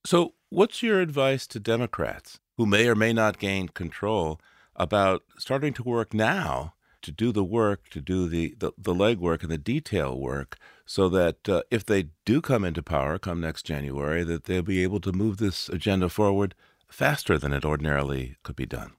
[0.07, 4.41] So, what's your advice to Democrats who may or may not gain control
[4.79, 9.43] about starting to work now to do the work, to do the, the, the legwork
[9.43, 13.65] and the detail work, so that uh, if they do come into power come next
[13.65, 16.55] January, that they'll be able to move this agenda forward
[16.89, 18.93] faster than it ordinarily could be done?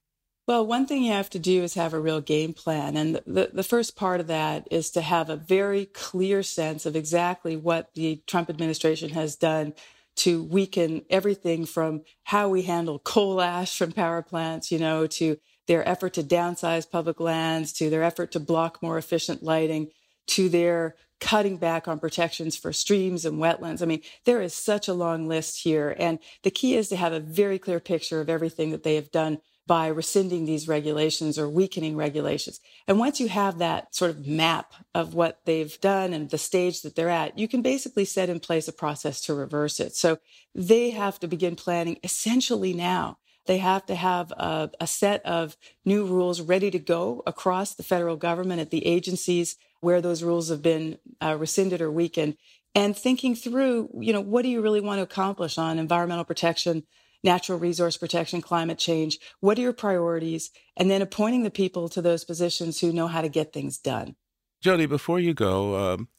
[0.47, 2.97] Well, one thing you have to do is have a real game plan.
[2.97, 6.95] And the, the first part of that is to have a very clear sense of
[6.95, 9.73] exactly what the Trump administration has done
[10.15, 15.37] to weaken everything from how we handle coal ash from power plants, you know, to
[15.69, 19.91] their effort to downsize public lands, to their effort to block more efficient lighting,
[20.25, 23.84] to their cutting back on protections for streams and wetlands.
[23.84, 25.95] I mean, there is such a long list here.
[25.99, 29.12] And the key is to have a very clear picture of everything that they have
[29.12, 32.60] done by rescinding these regulations or weakening regulations.
[32.88, 36.82] And once you have that sort of map of what they've done and the stage
[36.82, 39.93] that they're at, you can basically set in place a process to reverse it.
[39.93, 40.17] So
[40.55, 43.19] they have to begin planning essentially now.
[43.49, 47.81] They have to have a, a, set of new rules ready to go across the
[47.81, 52.38] federal government at the agencies where those rules have been uh, rescinded or weakened
[52.75, 56.83] and thinking through, you know, what do you really want to accomplish on environmental protection,
[57.23, 59.17] natural resource protection, climate change?
[59.39, 60.51] What are your priorities?
[60.77, 64.15] And then appointing the people to those positions who know how to get things done.
[64.62, 66.09] Jody, before you go, um,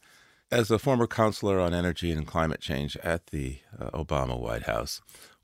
[0.50, 5.00] as a former counselor on energy and climate change at the uh, Obama White House,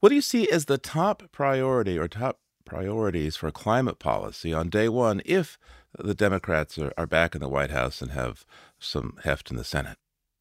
[0.07, 4.69] what do you see as the top priority or top priorities for climate policy on
[4.69, 5.59] day one if
[5.99, 8.45] the Democrats are, are back in the White House and have
[8.79, 9.97] some heft in the Senate?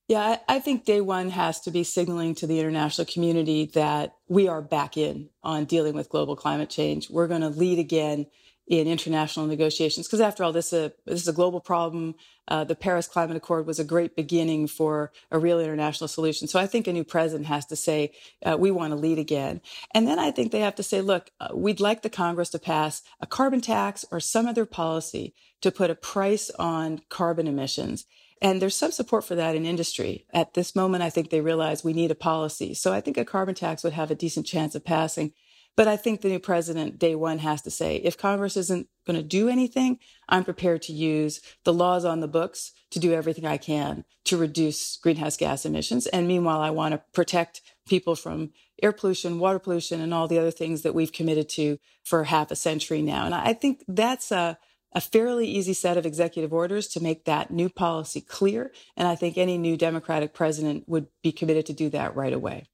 [0.08, 4.48] Yeah, I think day one has to be signaling to the international community that we
[4.48, 7.10] are back in on dealing with global climate change.
[7.10, 8.28] We're going to lead again
[8.68, 10.08] in international negotiations.
[10.08, 12.16] Because after all, this is a this is a global problem.
[12.48, 16.48] Uh, the Paris Climate Accord was a great beginning for a real international solution.
[16.48, 18.12] So I think a new president has to say
[18.44, 19.62] uh, we want to lead again,
[19.94, 22.60] and then I think they have to say, look, uh, we'd like the Congress to
[22.60, 28.06] pass a carbon tax or some other policy to put a price on carbon emissions.
[28.42, 30.26] And there's some support for that in industry.
[30.34, 32.74] At this moment, I think they realize we need a policy.
[32.74, 35.34] So I think a carbon tax would have a decent chance of passing.
[35.78, 39.18] But I think the new president, day one, has to say if Congress isn't going
[39.18, 43.46] to do anything, I'm prepared to use the laws on the books to do everything
[43.46, 46.08] I can to reduce greenhouse gas emissions.
[46.08, 50.40] And meanwhile, I want to protect people from air pollution, water pollution, and all the
[50.40, 53.26] other things that we've committed to for half a century now.
[53.26, 54.58] And I think that's a,
[54.94, 58.72] a fairly easy set of executive orders to make that new policy clear.
[58.96, 62.68] And I think any new Democratic president would be committed to do that right away.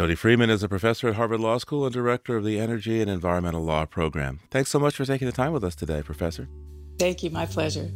[0.00, 3.10] Jody Freeman is a professor at Harvard Law School and director of the Energy and
[3.10, 4.40] Environmental Law Program.
[4.50, 6.48] Thanks so much for taking the time with us today, Professor.
[6.98, 7.28] Thank you.
[7.28, 7.90] My pleasure.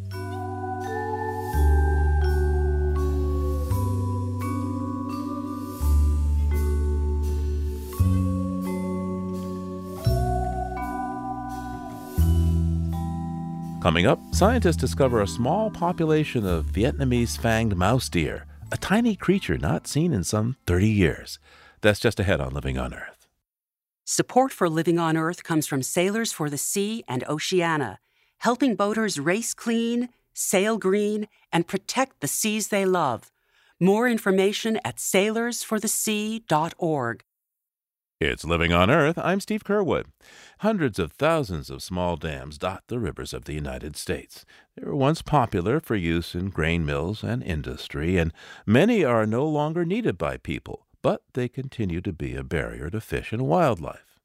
[13.80, 19.56] Coming up, scientists discover a small population of Vietnamese fanged mouse deer, a tiny creature
[19.56, 21.38] not seen in some 30 years.
[21.84, 23.28] That's just ahead on Living on Earth.
[24.06, 27.98] Support for Living on Earth comes from Sailors for the Sea and Oceana,
[28.38, 33.30] helping boaters race clean, sail green, and protect the seas they love.
[33.78, 37.24] More information at sailorsforthesea.org.
[38.18, 39.18] It's Living on Earth.
[39.18, 40.06] I'm Steve Curwood.
[40.60, 44.46] Hundreds of thousands of small dams dot the rivers of the United States.
[44.74, 48.32] They were once popular for use in grain mills and industry, and
[48.64, 52.98] many are no longer needed by people, but they continue to be a barrier to
[52.98, 54.18] fish and wildlife.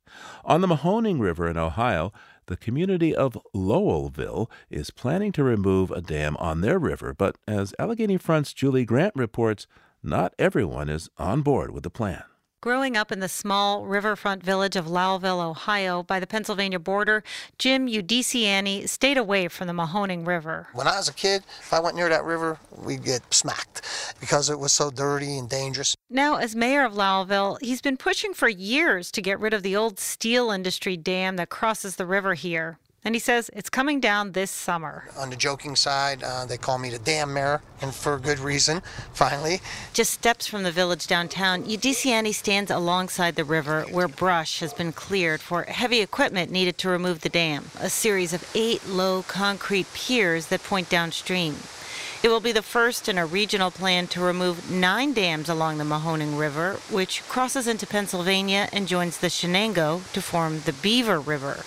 [0.45, 2.13] On the Mahoning River in Ohio,
[2.45, 7.75] the community of Lowellville is planning to remove a dam on their river, but as
[7.77, 9.67] Allegheny Front's Julie Grant reports,
[10.01, 12.23] not everyone is on board with the plan.
[12.61, 17.23] Growing up in the small riverfront village of Lowellville, Ohio, by the Pennsylvania border,
[17.57, 20.67] Jim Iudiciani stayed away from the Mahoning River.
[20.73, 23.81] When I was a kid, if I went near that river, we'd get smacked
[24.19, 25.95] because it was so dirty and dangerous.
[26.09, 29.77] Now, as mayor of Lowellville, he's been pushing for years to get rid of the
[29.77, 32.77] old steel industry dam that crosses the river here.
[33.03, 35.05] And he says it's coming down this summer.
[35.17, 38.39] On the joking side, uh, they call me the dam mayor, and for a good
[38.39, 38.81] reason,
[39.13, 39.61] finally.
[39.93, 44.91] Just steps from the village downtown, Iudiciani stands alongside the river where brush has been
[44.91, 49.87] cleared for heavy equipment needed to remove the dam, a series of eight low concrete
[49.93, 51.55] piers that point downstream.
[52.21, 55.85] It will be the first in a regional plan to remove nine dams along the
[55.85, 61.63] Mahoning River, which crosses into Pennsylvania and joins the Shenango to form the Beaver River.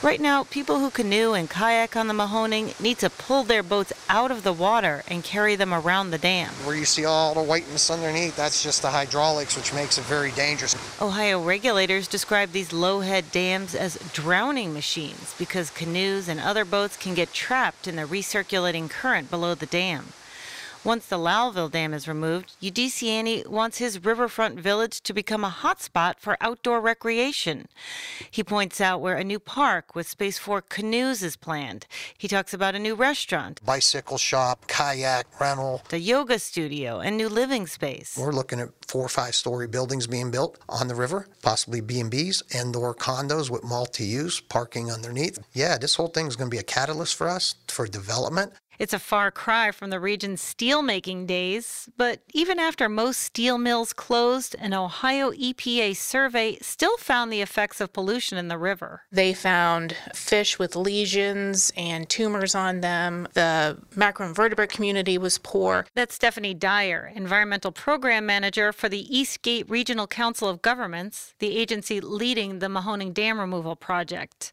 [0.00, 3.92] Right now, people who canoe and kayak on the Mahoning need to pull their boats
[4.08, 6.50] out of the water and carry them around the dam.
[6.62, 10.30] Where you see all the whiteness underneath, that's just the hydraulics, which makes it very
[10.30, 10.76] dangerous.
[11.02, 16.96] Ohio regulators describe these low head dams as drowning machines because canoes and other boats
[16.96, 20.12] can get trapped in the recirculating current below the dam.
[20.84, 26.14] Once the Lowellville Dam is removed, Iudiciani wants his riverfront village to become a hotspot
[26.18, 27.66] for outdoor recreation.
[28.30, 31.86] He points out where a new park with space for canoes is planned.
[32.16, 37.28] He talks about a new restaurant, bicycle shop, kayak rental, a yoga studio, and new
[37.28, 38.16] living space.
[38.16, 42.54] We're looking at four or five story buildings being built on the river, possibly B&Bs
[42.54, 45.40] and or condos with multi-use parking underneath.
[45.52, 48.52] Yeah, this whole thing is going to be a catalyst for us for development.
[48.78, 53.92] It's a far cry from the region's steelmaking days, but even after most steel mills
[53.92, 59.02] closed, an Ohio EPA survey still found the effects of pollution in the river.
[59.10, 63.26] They found fish with lesions and tumors on them.
[63.32, 65.86] The macroinvertebrate community was poor.
[65.94, 72.00] That's Stephanie Dyer, environmental program manager for the Eastgate Regional Council of Governments, the agency
[72.00, 74.52] leading the Mahoning Dam removal project.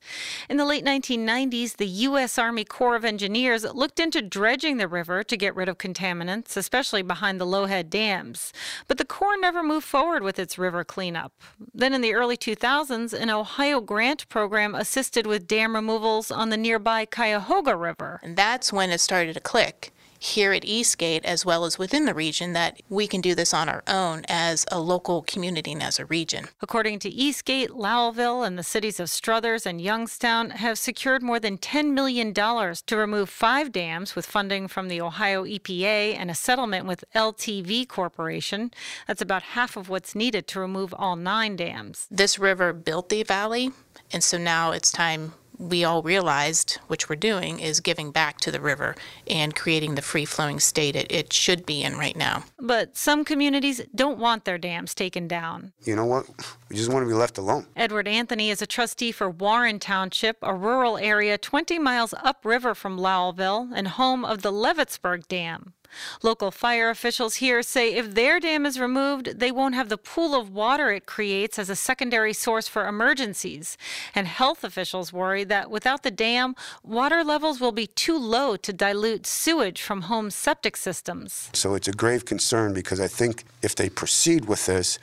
[0.49, 2.39] In the late 1990s, the U.S.
[2.39, 7.01] Army Corps of Engineers looked into dredging the river to get rid of contaminants, especially
[7.01, 8.53] behind the Lowhead dams.
[8.87, 11.33] But the Corps never moved forward with its river cleanup.
[11.73, 16.57] Then in the early 2000s, an Ohio grant program assisted with dam removals on the
[16.57, 18.19] nearby Cuyahoga River.
[18.23, 19.91] And that's when it started to click
[20.25, 23.69] here at Eastgate as well as within the region that we can do this on
[23.69, 26.45] our own as a local community and as a region.
[26.61, 31.57] According to Eastgate, Lowellville and the cities of Struthers and Youngstown have secured more than
[31.57, 36.85] $10 million to remove five dams with funding from the Ohio EPA and a settlement
[36.85, 38.71] with LTV Corporation.
[39.07, 42.07] That's about half of what's needed to remove all nine dams.
[42.09, 43.71] This river built the valley,
[44.11, 48.51] and so now it's time we all realized, which we're doing, is giving back to
[48.51, 48.95] the river
[49.27, 52.43] and creating the free flowing state it, it should be in right now.
[52.59, 55.73] But some communities don't want their dams taken down.
[55.83, 56.25] You know what?
[56.69, 57.67] We just want to be left alone.
[57.75, 62.97] Edward Anthony is a trustee for Warren Township, a rural area 20 miles upriver from
[62.97, 65.74] Lowellville and home of the Leavittsburg Dam.
[66.23, 70.35] Local fire officials here say if their dam is removed, they won't have the pool
[70.35, 73.77] of water it creates as a secondary source for emergencies.
[74.13, 78.73] And health officials worry that without the dam, water levels will be too low to
[78.73, 81.49] dilute sewage from home septic systems.
[81.53, 84.99] So it's a grave concern because I think if they proceed with this,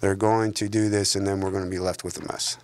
[0.00, 2.58] they're going to do this and then we're going to be left with a mess.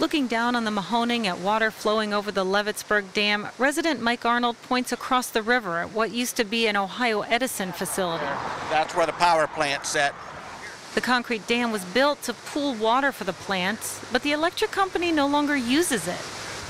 [0.00, 4.60] Looking down on the Mahoning at water flowing over the Leavittsburg Dam, resident Mike Arnold
[4.62, 8.24] points across the river at what used to be an Ohio Edison facility.
[8.70, 10.12] That's where the power plant set.
[10.96, 15.12] The concrete dam was built to pool water for the plant, but the electric company
[15.12, 16.20] no longer uses it.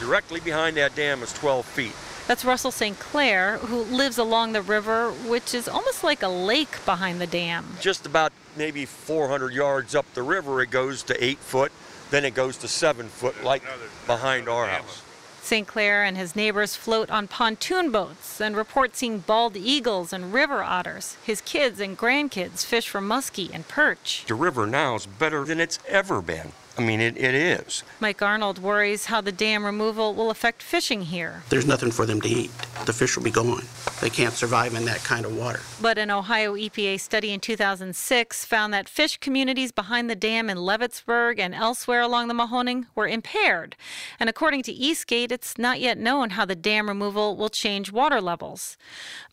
[0.01, 1.97] Directly behind that dam is 12 feet.
[2.29, 2.99] That's Russell St.
[2.99, 7.65] Clair, who lives along the river, which is almost like a lake behind the dam.
[7.81, 11.73] Just about maybe 400 yards up the river, it goes to eight foot
[12.11, 13.63] then it goes to seven foot, like
[14.07, 15.03] behind our house.
[15.43, 15.67] St.
[15.69, 20.63] Clair and his neighbors float on pontoon boats and report seeing bald eagles and river
[20.63, 21.19] otters.
[21.23, 24.25] His kids and grandkids fish for muskie and perch.
[24.27, 26.53] The river now is better than it's ever been.
[26.77, 27.85] I mean, it, it is.
[28.01, 31.45] Mike Arnold worries how the dam removal will affect fishing here.
[31.49, 32.51] There's nothing for them to eat.
[32.87, 33.63] the fish will be gone.
[34.01, 35.61] They can't survive in that kind of water.
[35.81, 40.59] But an Ohio EPA study in 2006 found that fish communities behind the dam in
[40.59, 43.77] Leavittsburg and elsewhere along the Mahoning were impaired.
[44.19, 48.21] And according to Eastgate, it's not yet known how the dam removal will change water
[48.21, 48.77] levels.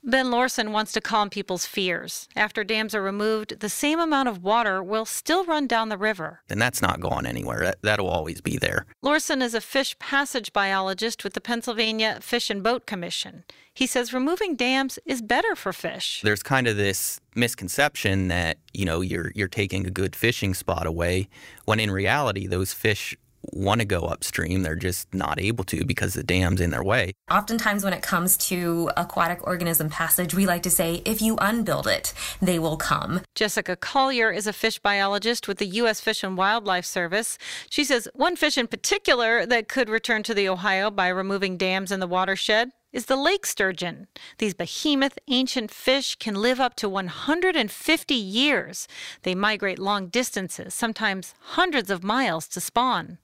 [0.03, 2.27] Ben Lorson wants to calm people's fears.
[2.35, 6.41] After dams are removed, the same amount of water will still run down the river.
[6.49, 7.61] And that's not going anywhere.
[7.61, 8.85] That, that'll always be there.
[9.01, 13.43] Lorson is a fish passage biologist with the Pennsylvania Fish and Boat Commission.
[13.73, 16.19] He says removing dams is better for fish.
[16.23, 20.85] There's kind of this misconception that, you know, you're you're taking a good fishing spot
[20.85, 21.29] away
[21.63, 24.63] when in reality those fish want to go upstream.
[24.63, 27.13] They're just not able to because the dam's in their way.
[27.29, 31.87] Oftentimes, when it comes to aquatic organism passage, we like to say, if you unbuild
[31.87, 33.21] it, they will come.
[33.35, 36.01] Jessica Collier is a fish biologist with the U.S.
[36.01, 37.37] Fish and Wildlife Service.
[37.69, 41.91] She says one fish in particular that could return to the Ohio by removing dams
[41.91, 44.07] in the watershed is the lake sturgeon.
[44.37, 48.87] These behemoth ancient fish can live up to 150 years.
[49.23, 53.17] They migrate long distances, sometimes hundreds of miles to spawn.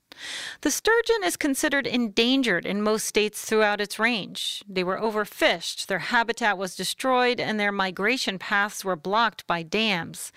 [0.62, 4.64] The sturgeon is considered endangered in most states throughout its range.
[4.68, 10.32] They were overfished, their habitat was destroyed, and their migration paths were blocked by dams.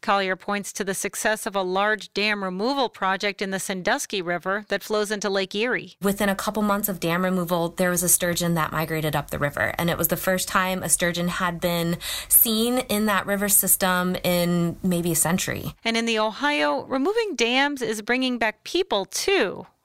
[0.00, 4.64] Collier points to the success of a large dam removal project in the Sandusky River
[4.68, 5.96] that flows into Lake Erie.
[6.00, 9.38] Within a couple months of dam removal, there was a sturgeon that migrated up the
[9.38, 13.48] river, and it was the first time a sturgeon had been seen in that river
[13.48, 15.74] system in maybe a century.
[15.84, 19.04] And in the Ohio, removing dams is bringing back people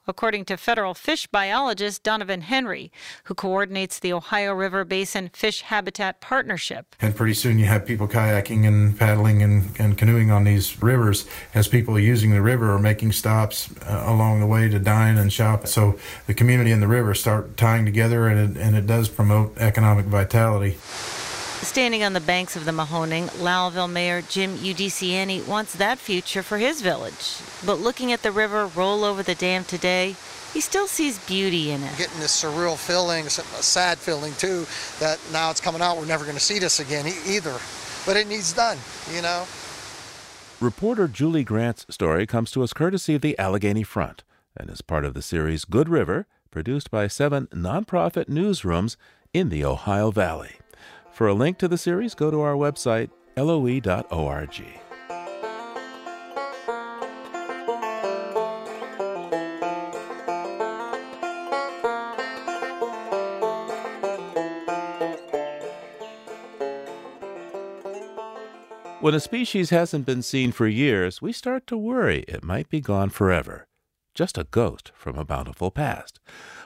[0.06, 2.92] according to federal fish biologist Donovan Henry,
[3.24, 6.94] who coordinates the Ohio River Basin Fish Habitat Partnership.
[7.00, 11.26] And pretty soon you have people kayaking and paddling and, and canoeing on these rivers
[11.54, 15.32] as people using the river are making stops uh, along the way to dine and
[15.32, 15.66] shop.
[15.66, 19.56] So the community and the river start tying together and it, and it does promote
[19.58, 20.76] economic vitality.
[21.62, 26.58] Standing on the banks of the Mahoning, Lowellville Mayor Jim Iudiciani wants that future for
[26.58, 27.36] his village.
[27.64, 30.16] But looking at the river roll over the dam today,
[30.52, 31.96] he still sees beauty in it.
[31.98, 34.66] Getting this surreal feeling, a sad feeling too,
[34.98, 37.56] that now it's coming out, we're never going to see this again either.
[38.06, 38.78] But it needs done,
[39.14, 39.46] you know?
[40.60, 44.24] Reporter Julie Grant's story comes to us courtesy of the Allegheny Front
[44.56, 48.96] and is part of the series Good River, produced by seven nonprofit newsrooms
[49.32, 50.59] in the Ohio Valley.
[51.20, 54.64] For a link to the series, go to our website, loe.org.
[69.02, 72.80] When a species hasn't been seen for years, we start to worry it might be
[72.80, 73.66] gone forever.
[74.14, 76.20] Just a ghost from a bountiful past.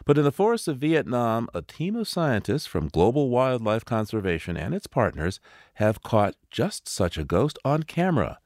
[0.05, 4.74] But in the forests of Vietnam, a team of scientists from Global Wildlife Conservation and
[4.74, 5.40] its partners
[5.74, 8.38] have caught just such a ghost on camera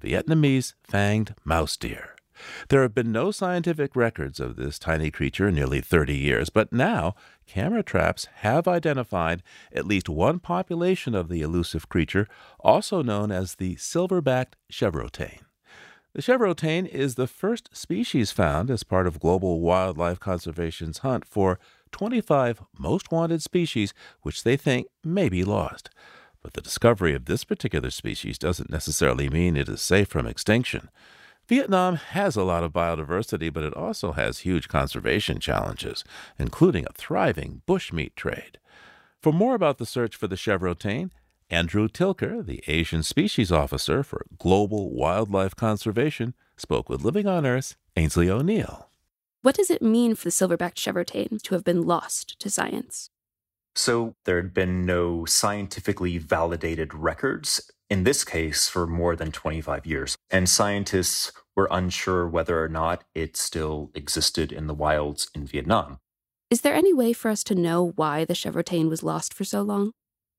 [0.00, 2.14] the Vietnamese fanged mouse deer.
[2.68, 6.72] There have been no scientific records of this tiny creature in nearly 30 years, but
[6.72, 7.14] now
[7.46, 12.28] camera traps have identified at least one population of the elusive creature,
[12.60, 15.40] also known as the silver-backed chevrotain.
[16.14, 21.58] The chevrotain is the first species found as part of Global Wildlife Conservation's hunt for
[21.92, 23.92] 25 most wanted species
[24.22, 25.90] which they think may be lost.
[26.42, 30.88] But the discovery of this particular species doesn't necessarily mean it is safe from extinction.
[31.46, 36.04] Vietnam has a lot of biodiversity, but it also has huge conservation challenges,
[36.38, 38.58] including a thriving bushmeat trade.
[39.20, 41.10] For more about the search for the chevrotain,
[41.50, 47.74] Andrew Tilker, the Asian Species Officer for Global Wildlife Conservation, spoke with Living on Earth's
[47.96, 48.90] Ainsley O'Neill.
[49.40, 53.08] What does it mean for the silverback chevrotain to have been lost to science?
[53.74, 59.86] So, there had been no scientifically validated records, in this case, for more than 25
[59.86, 60.16] years.
[60.30, 65.98] And scientists were unsure whether or not it still existed in the wilds in Vietnam.
[66.50, 69.62] Is there any way for us to know why the chevrotain was lost for so
[69.62, 69.92] long?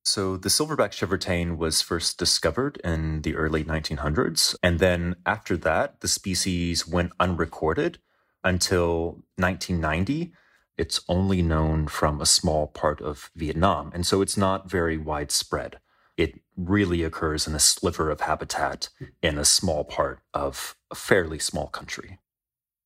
[0.09, 4.55] So, the silverback chevrotain was first discovered in the early 1900s.
[4.63, 7.99] And then after that, the species went unrecorded
[8.43, 10.33] until 1990
[10.79, 13.91] it's only known from a small part of Vietnam.
[13.93, 15.79] And so it's not very widespread.
[16.15, 18.87] It really occurs in a sliver of habitat
[19.21, 22.17] in a small part of a fairly small country.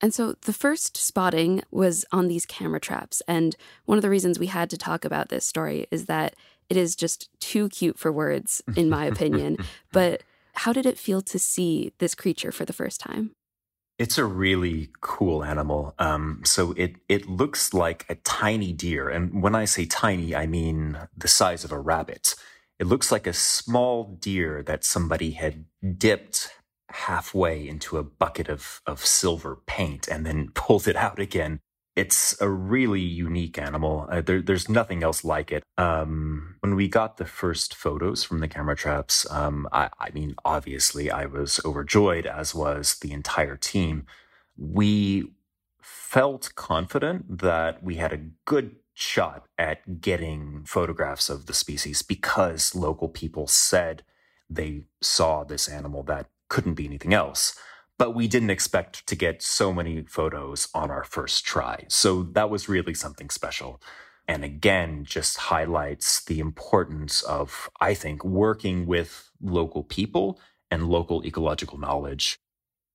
[0.01, 3.21] And so the first spotting was on these camera traps.
[3.28, 3.55] And
[3.86, 6.36] one of the reasons we had to talk about this story is that
[6.74, 9.57] it is just too cute for words, in my opinion.
[9.91, 10.24] but
[10.55, 13.30] how did it feel to see this creature for the first time?
[13.99, 15.93] It's a really cool animal.
[15.99, 20.47] Um, so it it looks like a tiny deer, and when I say tiny, I
[20.47, 22.34] mean the size of a rabbit.
[22.80, 25.65] It looks like a small deer that somebody had
[25.95, 26.49] dipped
[26.89, 31.59] halfway into a bucket of of silver paint and then pulled it out again
[31.96, 34.08] it's a really unique animal.
[34.10, 35.64] Uh, there, there's nothing else like it.
[35.78, 40.36] Um, when we got the first photos from the camera traps, um, I, I, mean,
[40.44, 44.08] obviously, I was overjoyed, as was the entire team.
[44.58, 45.34] We
[45.82, 52.76] felt confident that we had a good shot at getting photographs of the species because
[52.76, 54.04] local people said
[54.50, 57.56] they saw this animal that couldn't be anything else
[58.04, 61.86] but we didn't expect to get so many photos on our first try.
[61.88, 63.82] So that was really something special.
[64.28, 70.38] And again, just highlights the importance of, I think, working with local people
[70.70, 72.39] and local ecological knowledge.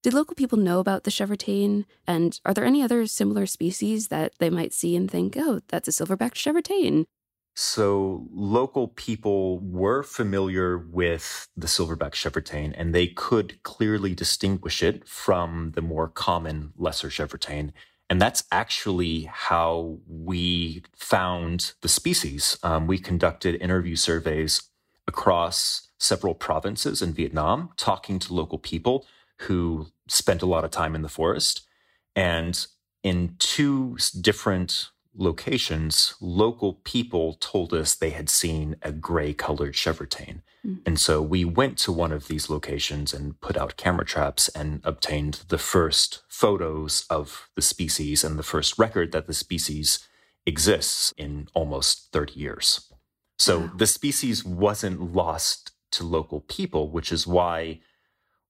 [0.03, 1.87] Did local people know about the chevrotain?
[2.07, 5.89] And are there any other similar species that they might see and think, oh, that's
[5.89, 7.07] a silverback chevrotain?
[7.55, 15.09] So local people were familiar with the silverback chevrotain and they could clearly distinguish it
[15.09, 17.73] from the more common lesser chevrotain.
[18.09, 22.59] And that's actually how we found the species.
[22.63, 24.63] Um, we conducted interview surveys
[25.07, 29.05] across several provinces in Vietnam, talking to local people
[29.41, 31.67] who spent a lot of time in the forest.
[32.15, 32.67] And
[33.03, 34.89] in two different
[35.19, 40.43] locations, local people told us they had seen a gray colored chevrotain.
[40.65, 40.81] Mm.
[40.87, 44.81] And so we went to one of these locations and put out camera traps and
[44.85, 50.07] obtained the first photos of the species and the first record that the species
[50.47, 52.91] exists in almost 30 years.
[53.39, 53.71] So wow.
[53.77, 57.81] the species wasn't lost to local people, which is why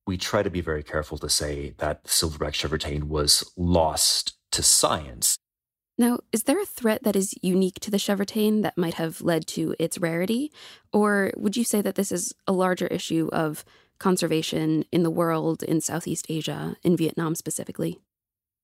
[0.06, 4.62] we try to be very careful to say that the silverback chevrotain was lost to
[4.62, 5.38] science
[5.99, 9.46] now, is there a threat that is unique to the chevrotain that might have led
[9.49, 10.53] to its rarity?
[10.92, 13.64] Or would you say that this is a larger issue of
[13.99, 17.99] conservation in the world, in Southeast Asia, in Vietnam specifically?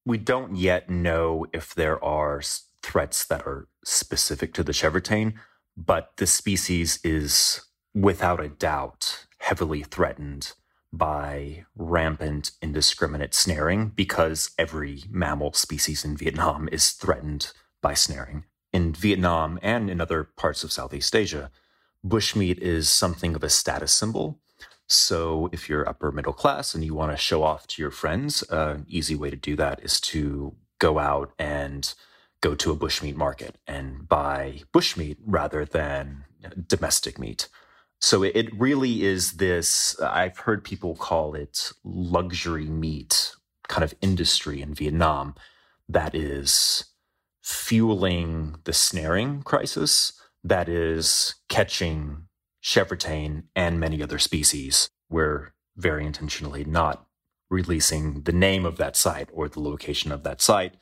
[0.07, 2.41] We don't yet know if there are
[2.82, 5.35] threats that are specific to the chevrotain,
[5.76, 7.62] but the species is
[7.95, 10.53] without a doubt heavily threatened
[10.97, 18.45] by rampant indiscriminate snaring because every mammal species in Vietnam is threatened by snaring.
[18.72, 21.51] In Vietnam and in other parts of Southeast Asia,
[22.07, 24.40] bushmeat is something of a status symbol.
[24.86, 28.42] So if you're upper middle class and you want to show off to your friends,
[28.51, 31.95] uh, an easy way to do that is to go out and
[32.40, 36.24] go to a bushmeat market and buy bushmeat rather than
[36.68, 37.49] domestic meat.
[38.05, 43.34] So it really is this, I've heard people call it luxury meat
[43.66, 45.34] kind of industry in Vietnam
[45.88, 46.84] that is
[47.42, 52.28] fueling the snaring crisis, that is catching
[52.62, 54.90] chevrotain and many other species.
[55.09, 57.07] We're very intentionally not
[57.48, 60.74] releasing the name of that site or the location of that site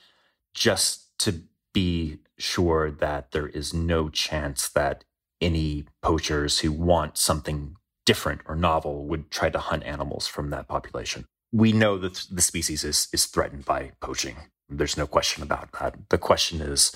[0.55, 1.43] just to
[1.73, 5.05] be sure that there is no chance that
[5.43, 10.69] any poachers who want something different or novel would try to hunt animals from that
[10.69, 11.25] population.
[11.53, 14.37] We know that the species is, is threatened by poaching.
[14.69, 15.97] There's no question about that.
[16.09, 16.93] The question is,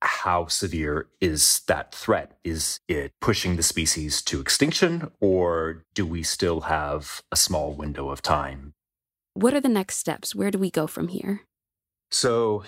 [0.00, 2.36] how severe is that threat?
[2.42, 8.10] Is it pushing the species to extinction, or do we still have a small window
[8.10, 8.74] of time?
[9.34, 10.34] What are the next steps?
[10.34, 11.42] Where do we go from here?
[12.10, 12.64] So,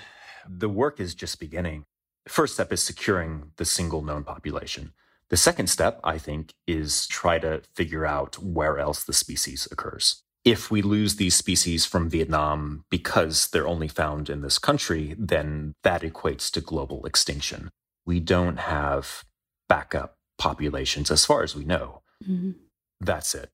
[0.49, 1.85] the work is just beginning
[2.29, 4.93] first step is securing the single known population.
[5.31, 10.23] The second step, I think, is try to figure out where else the species occurs.
[10.45, 15.75] If we lose these species from Vietnam because they're only found in this country, then
[15.83, 17.71] that equates to global extinction.
[18.05, 19.25] We don't have
[19.69, 22.03] backup populations as far as we know.
[22.23, 22.53] Mm-hmm.
[23.01, 23.49] That's it.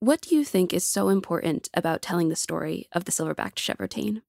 [0.00, 4.22] What do you think is so important about telling the story of the silverbacked chevrotain?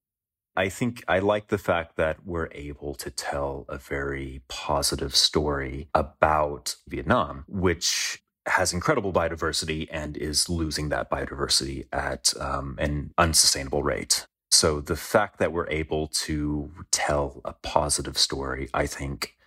[0.56, 5.88] I think I like the fact that we're able to tell a very positive story
[5.93, 13.84] about Vietnam, which has incredible biodiversity and is losing that biodiversity at um, an unsustainable
[13.84, 14.26] rate.
[14.49, 19.38] So the fact that we're able to tell a positive story, I think,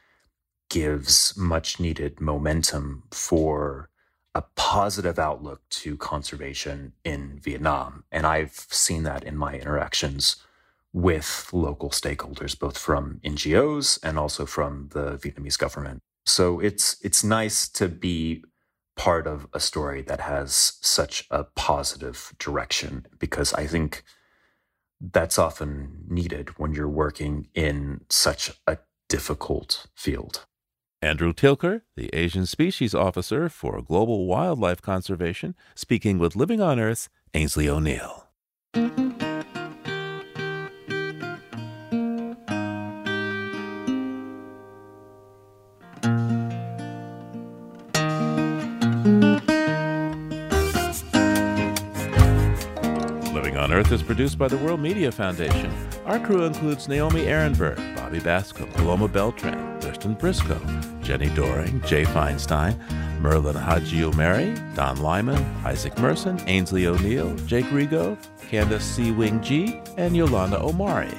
[0.70, 3.90] gives much needed momentum for
[4.34, 8.04] a positive outlook to conservation in Vietnam.
[8.10, 10.36] And I've seen that in my interactions
[10.94, 16.00] with local stakeholders, both from NGOs and also from the Vietnamese government.
[16.24, 18.44] So it's it's nice to be
[18.96, 24.04] part of a story that has such a positive direction because I think
[25.00, 28.78] that's often needed when you're working in such a
[29.08, 30.46] difficult field.
[31.02, 37.10] Andrew Tilker, the Asian Species Officer for Global Wildlife Conservation, speaking with Living on Earth,
[37.34, 38.28] Ainsley O'Neill.
[53.94, 55.72] Is produced by the World Media Foundation.
[56.04, 60.60] Our crew includes Naomi Arenberg, Bobby Bascomb, Paloma Beltran, Thurston Briscoe,
[61.00, 62.76] Jenny Doering, Jay Feinstein,
[63.20, 64.00] Merlin Haji
[64.74, 68.18] Don Lyman, Isaac Merson, Ainsley O'Neill, Jake Rigo,
[68.48, 69.12] Candace C.
[69.12, 71.14] Wing G, and Yolanda Omari.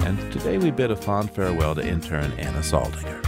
[0.00, 3.22] And today we bid a fond farewell to intern Anna Saldinger.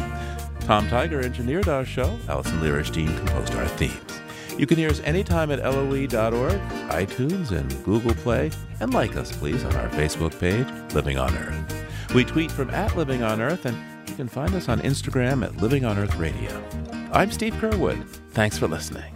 [0.67, 2.19] Tom Tiger engineered our show.
[2.29, 4.16] Allison Lierstein composed our themes.
[4.59, 8.51] You can hear us anytime at loe.org, iTunes, and Google Play,
[8.81, 12.15] and like us, please, on our Facebook page, Living on Earth.
[12.15, 13.77] We tweet from at Living on Earth, and
[14.09, 16.63] you can find us on Instagram at Living on Earth Radio.
[17.13, 18.07] I'm Steve Curwood.
[18.31, 19.16] Thanks for listening.